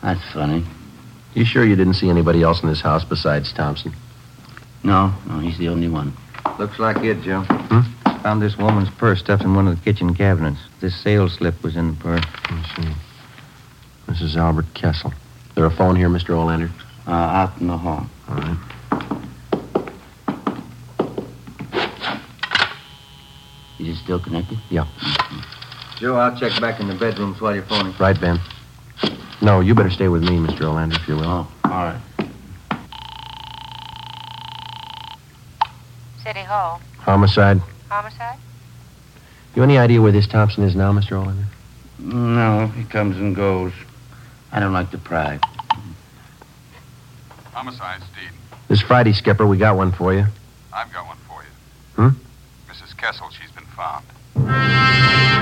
That's 0.03 0.21
funny. 0.33 0.65
You 1.35 1.45
sure 1.45 1.65
you 1.65 1.75
didn't 1.75 1.95
see 1.95 2.09
anybody 2.09 2.43
else 2.43 2.63
in 2.63 2.69
this 2.69 2.81
house 2.81 3.05
besides 3.05 3.53
Thompson? 3.53 3.93
No, 4.85 5.13
no, 5.27 5.39
he's 5.41 5.59
the 5.59 5.69
only 5.69 5.89
one. 5.89 6.13
Looks 6.59 6.79
like 6.79 6.99
it, 6.99 7.23
Joe. 7.23 7.43
Hmm? 7.43 7.81
Found 8.23 8.41
this 8.41 8.57
woman's 8.57 8.89
purse 8.91 9.21
stuffed 9.21 9.43
in 9.43 9.55
one 9.55 9.67
of 9.67 9.77
the 9.77 9.83
kitchen 9.85 10.15
cabinets. 10.15 10.61
This 10.81 10.95
sales 10.97 11.35
slip 11.35 11.63
was 11.63 11.77
in 11.77 11.91
the 11.91 11.97
purse. 11.97 12.25
Let's 12.51 12.77
see. 12.77 12.95
Mrs. 14.07 14.37
Albert 14.37 14.67
Kessel. 14.75 15.13
There 15.55 15.65
a 15.65 15.71
phone 15.71 15.97
here, 15.97 16.09
Mr. 16.09 16.31
Olander? 16.31 16.71
Uh, 17.07 17.11
out 17.11 17.61
in 17.61 17.67
the 17.67 17.77
hall. 17.77 18.07
All 18.29 18.37
right. 18.37 18.57
Is 23.81 23.89
it 23.89 23.97
still 24.03 24.21
connected? 24.21 24.59
Yeah. 24.71 24.87
Joe, 25.97 26.17
I'll 26.17 26.39
check 26.39 26.59
back 26.61 26.81
in 26.81 26.89
the 26.89 26.95
bedrooms 26.95 27.41
while 27.41 27.55
you're 27.55 27.65
phoning. 27.65 27.95
Right, 27.99 28.19
Ben. 28.19 28.39
No, 29.45 29.61
you 29.61 29.75
better 29.75 29.91
stay 29.91 30.09
with 30.09 30.23
me, 30.23 30.39
Mr. 30.39 30.61
Olander, 30.61 30.97
if 30.97 31.07
you 31.07 31.17
will. 31.17 31.25
Oh, 31.27 31.53
all 31.65 31.71
right. 31.71 32.01
City 36.23 36.41
Hall. 36.41 36.81
Homicide. 37.01 37.61
Homicide? 37.91 38.39
You 39.55 39.63
any 39.63 39.77
idea 39.77 40.01
where 40.01 40.13
this 40.13 40.27
Thompson 40.27 40.65
is 40.65 40.75
now, 40.75 40.93
Mr. 40.93 41.23
Olander? 41.23 41.45
No, 41.99 42.69
he 42.69 42.85
comes 42.85 43.19
and 43.19 43.37
goes. 43.37 43.75
I 44.51 44.61
don't 44.61 44.73
like 44.73 44.91
to 44.93 44.99
pry. 44.99 45.39
Homicide, 47.53 48.01
Steed. 48.01 48.31
This 48.69 48.81
Friday, 48.81 49.13
Skipper, 49.13 49.47
we 49.47 49.59
got 49.59 49.77
one 49.77 49.93
for 49.93 50.15
you. 50.15 50.25
I've 50.73 50.91
got 50.91 51.07
one 51.07 51.19
for 51.29 51.43
you. 51.43 52.09
Hmm? 52.09 52.73
Mrs. 52.73 52.97
Kessel, 52.97 53.29
she's 53.29 53.51
been 53.51 53.67
found. 53.77 55.34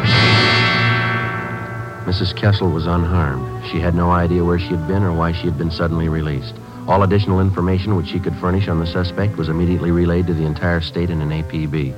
Mrs. 2.05 2.35
Kessel 2.35 2.69
was 2.69 2.87
unharmed. 2.87 3.65
She 3.67 3.79
had 3.79 3.95
no 3.95 4.11
idea 4.11 4.45
where 4.45 4.59
she 4.59 4.67
had 4.67 4.89
been 4.89 5.05
or 5.05 5.13
why 5.13 5.31
she 5.31 5.45
had 5.45 5.57
been 5.57 5.71
suddenly 5.71 6.09
released. 6.09 6.55
All 6.89 7.05
additional 7.05 7.41
information 7.41 7.95
which 7.95 8.09
she 8.09 8.19
could 8.19 8.35
furnish 8.37 8.67
on 8.67 8.81
the 8.81 8.87
suspect 8.87 9.37
was 9.37 9.49
immediately 9.49 9.93
relayed 9.93 10.27
to 10.27 10.35
the 10.35 10.45
entire 10.45 10.81
state 10.81 11.11
in 11.11 11.23
an 11.23 11.31
APB. 11.31 11.95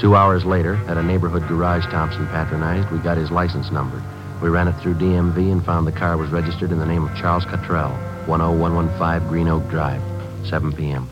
Two 0.00 0.16
hours 0.16 0.46
later, 0.46 0.76
at 0.88 0.96
a 0.96 1.02
neighborhood 1.02 1.46
garage 1.46 1.84
Thompson 1.84 2.26
patronized, 2.28 2.90
we 2.90 2.98
got 2.98 3.18
his 3.18 3.30
license 3.30 3.70
number. 3.70 4.02
We 4.42 4.48
ran 4.48 4.66
it 4.66 4.80
through 4.80 4.94
DMV 4.94 5.52
and 5.52 5.64
found 5.64 5.86
the 5.86 5.92
car 5.92 6.16
was 6.16 6.30
registered 6.30 6.72
in 6.72 6.78
the 6.78 6.86
name 6.86 7.04
of 7.04 7.14
Charles 7.16 7.44
Cottrell, 7.44 7.94
10115 8.26 9.28
Green 9.28 9.48
Oak 9.48 9.68
Drive, 9.68 10.02
7 10.46 10.72
p.m. 10.72 11.08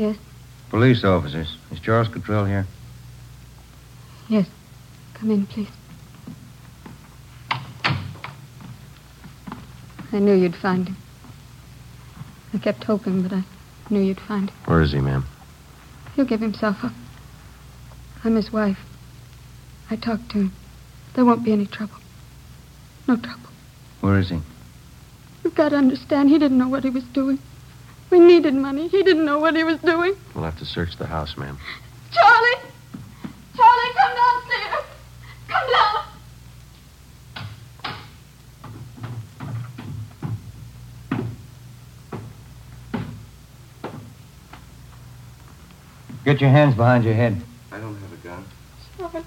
Yes, 0.00 0.16
Police 0.70 1.04
officers. 1.04 1.58
Is 1.70 1.78
Charles 1.78 2.08
Cottrell 2.08 2.46
here? 2.46 2.66
yes. 4.30 4.46
Come 5.12 5.30
in, 5.30 5.44
please. 5.44 5.68
I 10.10 10.18
knew 10.18 10.32
you'd 10.32 10.56
find 10.56 10.88
him. 10.88 10.96
I 12.54 12.58
kept 12.58 12.82
hoping, 12.84 13.20
but 13.20 13.34
I 13.34 13.44
knew 13.90 14.00
you'd 14.00 14.20
find 14.20 14.48
him. 14.48 14.56
Where 14.64 14.80
is 14.80 14.92
he, 14.92 15.00
ma'am? 15.00 15.26
He'll 16.16 16.24
give 16.24 16.40
himself 16.40 16.82
up. 16.82 16.92
I'm 18.24 18.36
his 18.36 18.50
wife. 18.50 18.78
I 19.90 19.96
talked 19.96 20.30
to 20.30 20.38
him. 20.38 20.52
There 21.12 21.26
won't 21.26 21.44
be 21.44 21.52
any 21.52 21.66
trouble. 21.66 21.96
No 23.06 23.16
trouble. 23.16 23.50
Where 24.00 24.18
is 24.18 24.30
he? 24.30 24.40
You've 25.44 25.54
got 25.54 25.68
to 25.70 25.76
understand, 25.76 26.30
he 26.30 26.38
didn't 26.38 26.56
know 26.56 26.68
what 26.68 26.84
he 26.84 26.90
was 26.90 27.04
doing. 27.04 27.38
We 28.10 28.18
needed 28.18 28.54
money. 28.54 28.88
He 28.88 29.02
didn't 29.04 29.24
know 29.24 29.38
what 29.38 29.54
he 29.54 29.62
was 29.62 29.78
doing. 29.78 30.14
We'll 30.34 30.44
have 30.44 30.58
to 30.58 30.66
search 30.66 30.96
the 30.96 31.06
house, 31.06 31.36
ma'am. 31.36 31.56
Charlie! 32.10 32.56
Charlie, 33.56 33.92
come 33.94 34.14
downstairs! 34.16 34.84
Come 35.48 35.70
down! 35.72 36.04
Get 46.24 46.40
your 46.40 46.50
hands 46.50 46.74
behind 46.74 47.04
your 47.04 47.14
head. 47.14 47.40
I 47.70 47.78
don't 47.78 47.96
have 47.96 48.12
a 48.12 48.16
gun. 48.16 48.44
Charlie. 48.98 49.24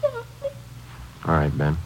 Charlie. 0.00 0.24
All 1.26 1.34
right, 1.34 1.56
Ben. 1.56 1.76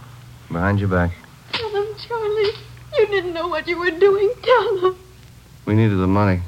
Behind 0.49 0.79
your 0.79 0.89
back. 0.89 1.11
Tell 1.53 1.71
them, 1.71 1.87
Charlie. 1.99 2.53
You 2.97 3.07
didn't 3.07 3.35
know 3.35 3.49
what 3.49 3.67
you 3.67 3.79
were 3.79 3.91
doing. 3.91 4.33
Tell 4.43 4.79
him. 4.79 4.98
We 5.69 5.75
needed 5.75 5.97
the 5.97 6.07
money. 6.07 6.41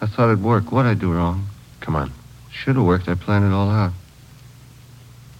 I 0.00 0.06
thought 0.06 0.28
it'd 0.28 0.44
work. 0.44 0.70
What'd 0.70 0.88
I 0.88 0.94
do 0.94 1.12
wrong? 1.12 1.48
Come 1.80 1.96
on. 1.96 2.12
Should 2.52 2.76
have 2.76 2.84
worked. 2.84 3.08
I 3.08 3.16
planned 3.16 3.44
it 3.44 3.52
all 3.52 3.68
out. 3.68 3.92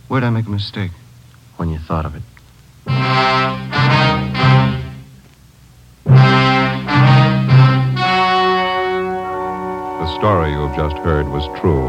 Where'd 0.09 0.25
I 0.25 0.31
make 0.31 0.47
a 0.47 0.51
mistake? 0.51 0.91
When 1.57 1.69
you 1.69 1.79
thought 1.79 2.07
of 2.07 2.17
it. 2.17 2.23
The 10.01 10.19
story 10.19 10.51
you 10.51 10.67
have 10.67 10.75
just 10.75 10.97
heard 10.97 11.29
was 11.29 11.47
true. 11.61 11.87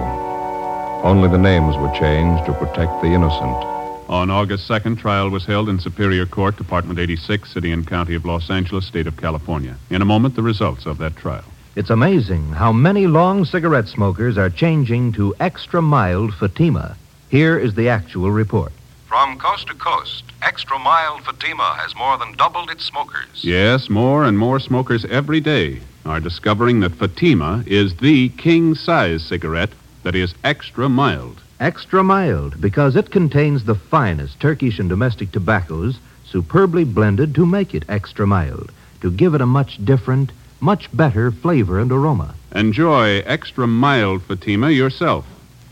Only 1.04 1.28
the 1.28 1.40
names 1.40 1.76
were 1.76 1.92
changed 1.98 2.46
to 2.46 2.54
protect 2.54 3.02
the 3.02 3.08
innocent. 3.08 3.75
On 4.08 4.30
August 4.30 4.70
2nd, 4.70 5.00
trial 5.00 5.30
was 5.30 5.46
held 5.46 5.68
in 5.68 5.80
Superior 5.80 6.28
Court, 6.28 6.58
Department 6.58 7.00
86, 7.00 7.52
City 7.52 7.72
and 7.72 7.88
County 7.88 8.13
of 8.13 8.24
Los 8.24 8.52
Angeles, 8.52 8.86
State 8.86 9.08
of 9.08 9.18
California. 9.18 9.76
In 9.89 10.04
a 10.04 10.06
moment, 10.06 10.36
the 10.36 10.44
results 10.44 10.86
of 10.86 11.00
that 11.00 11.15
trial. 11.15 11.44
It's 11.76 11.89
amazing 11.89 12.50
how 12.50 12.72
many 12.72 13.08
long 13.08 13.46
cigarette 13.46 13.88
smokers 13.88 14.38
are 14.38 14.52
changing 14.52 15.12
to 15.13 15.34
extra 15.39 15.82
mild 15.82 16.36
Fatima. 16.36 16.96
Here 17.30 17.58
is 17.58 17.74
the 17.74 17.89
actual 17.89 18.32
report. 18.32 18.72
From 19.08 19.39
coast 19.39 19.68
to 19.68 19.74
coast, 19.74 20.24
extra 20.44 20.78
mild 20.78 21.24
Fatima 21.26 21.76
has 21.80 21.96
more 21.96 22.18
than 22.20 22.34
doubled 22.34 22.70
its 22.70 22.86
smokers. 22.86 23.44
Yes, 23.44 23.89
more 23.89 24.24
and 24.24 24.38
more 24.38 24.60
smokers 24.60 25.04
every 25.06 25.39
day 25.39 25.80
are 26.06 26.20
discovering 26.20 26.80
that 26.82 26.94
Fatima 26.94 27.63
is 27.65 27.96
the 27.96 28.30
king 28.30 28.76
size 28.76 29.24
cigarette 29.24 29.72
that 30.04 30.13
is 30.13 30.36
extra 30.44 30.88
mild. 30.88 31.41
Extra 31.60 32.04
mild 32.04 32.60
because 32.60 32.98
it 32.98 33.12
contains 33.12 33.63
the 33.63 33.76
finest 33.76 34.41
Turkish 34.41 34.78
and 34.78 34.89
domestic 34.89 35.32
tobaccos 35.32 36.00
superbly 36.26 36.84
blended 36.84 37.34
to 37.36 37.46
make 37.46 37.74
it 37.74 37.86
extra 37.88 38.28
mild, 38.28 38.74
to 39.00 39.10
give 39.10 39.34
it 39.34 39.39
a 39.41 39.46
much 39.46 39.84
different, 39.86 40.34
much 40.60 40.89
better 40.91 41.32
flavor 41.32 41.80
and 41.80 41.94
aroma. 41.94 42.36
Enjoy 42.54 43.20
extra 43.20 43.68
mild 43.68 44.24
Fatima 44.24 44.70
yourself. 44.70 45.26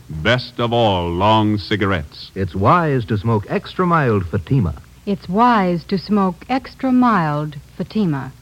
Best 0.08 0.58
of 0.58 0.72
all 0.72 1.10
long 1.10 1.58
cigarettes. 1.58 2.30
It's 2.34 2.54
wise 2.54 3.04
to 3.06 3.18
smoke 3.18 3.44
extra 3.50 3.86
mild 3.86 4.26
Fatima. 4.26 4.80
It's 5.04 5.28
wise 5.28 5.84
to 5.84 5.98
smoke 5.98 6.46
extra 6.48 6.92
mild 6.92 7.56
Fatima. 7.76 8.32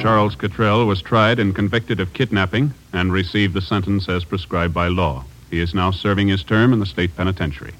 Charles 0.00 0.34
Cottrell 0.34 0.86
was 0.86 1.02
tried 1.02 1.38
and 1.38 1.54
convicted 1.54 2.00
of 2.00 2.14
kidnapping 2.14 2.72
and 2.94 3.12
received 3.12 3.52
the 3.52 3.60
sentence 3.60 4.08
as 4.08 4.24
prescribed 4.24 4.72
by 4.72 4.88
law. 4.88 5.26
He 5.50 5.60
is 5.60 5.74
now 5.74 5.90
serving 5.90 6.28
his 6.28 6.42
term 6.42 6.72
in 6.72 6.80
the 6.80 6.86
state 6.86 7.14
penitentiary. 7.16 7.74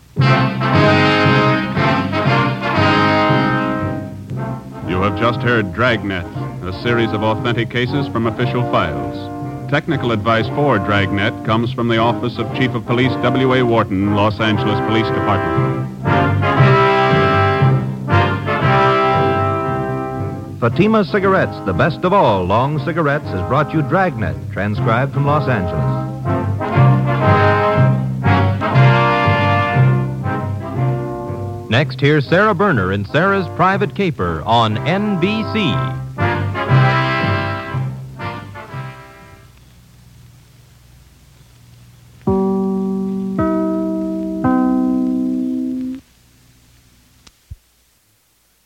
You 4.87 5.01
have 5.01 5.19
just 5.19 5.41
heard 5.41 5.73
Dragnet, 5.73 6.27
a 6.63 6.79
series 6.83 7.11
of 7.13 7.23
authentic 7.23 7.71
cases 7.71 8.07
from 8.09 8.27
official 8.27 8.71
files. 8.71 9.71
Technical 9.71 10.13
advice 10.13 10.49
for 10.49 10.79
Dragnet 10.79 11.47
comes 11.47 11.73
from 11.73 11.89
the 11.89 11.97
Office 11.97 12.37
of 12.37 12.55
Chief 12.55 12.75
of 12.75 12.85
Police 12.85 13.13
W.A. 13.23 13.65
Worton, 13.65 14.15
Los 14.15 14.41
Angeles 14.41 14.79
Police 14.81 15.07
Department. 15.07 16.00
Fatima 20.61 21.07
Cigarettes, 21.07 21.59
the 21.65 21.73
best 21.73 22.05
of 22.05 22.13
all 22.13 22.45
long 22.45 22.79
cigarettes, 22.85 23.25
has 23.29 23.41
brought 23.49 23.73
you 23.73 23.81
Dragnet, 23.81 24.37
transcribed 24.53 25.15
from 25.15 25.25
Los 25.25 25.49
Angeles. 25.49 26.11
Next, 31.71 31.99
here's 31.99 32.29
Sara 32.29 32.55
Berner 32.55 32.93
in 32.93 33.07
Sara's 33.07 33.47
Private 33.57 33.95
Caper 33.95 34.43
on 34.45 34.77
NBC. 34.77 36.10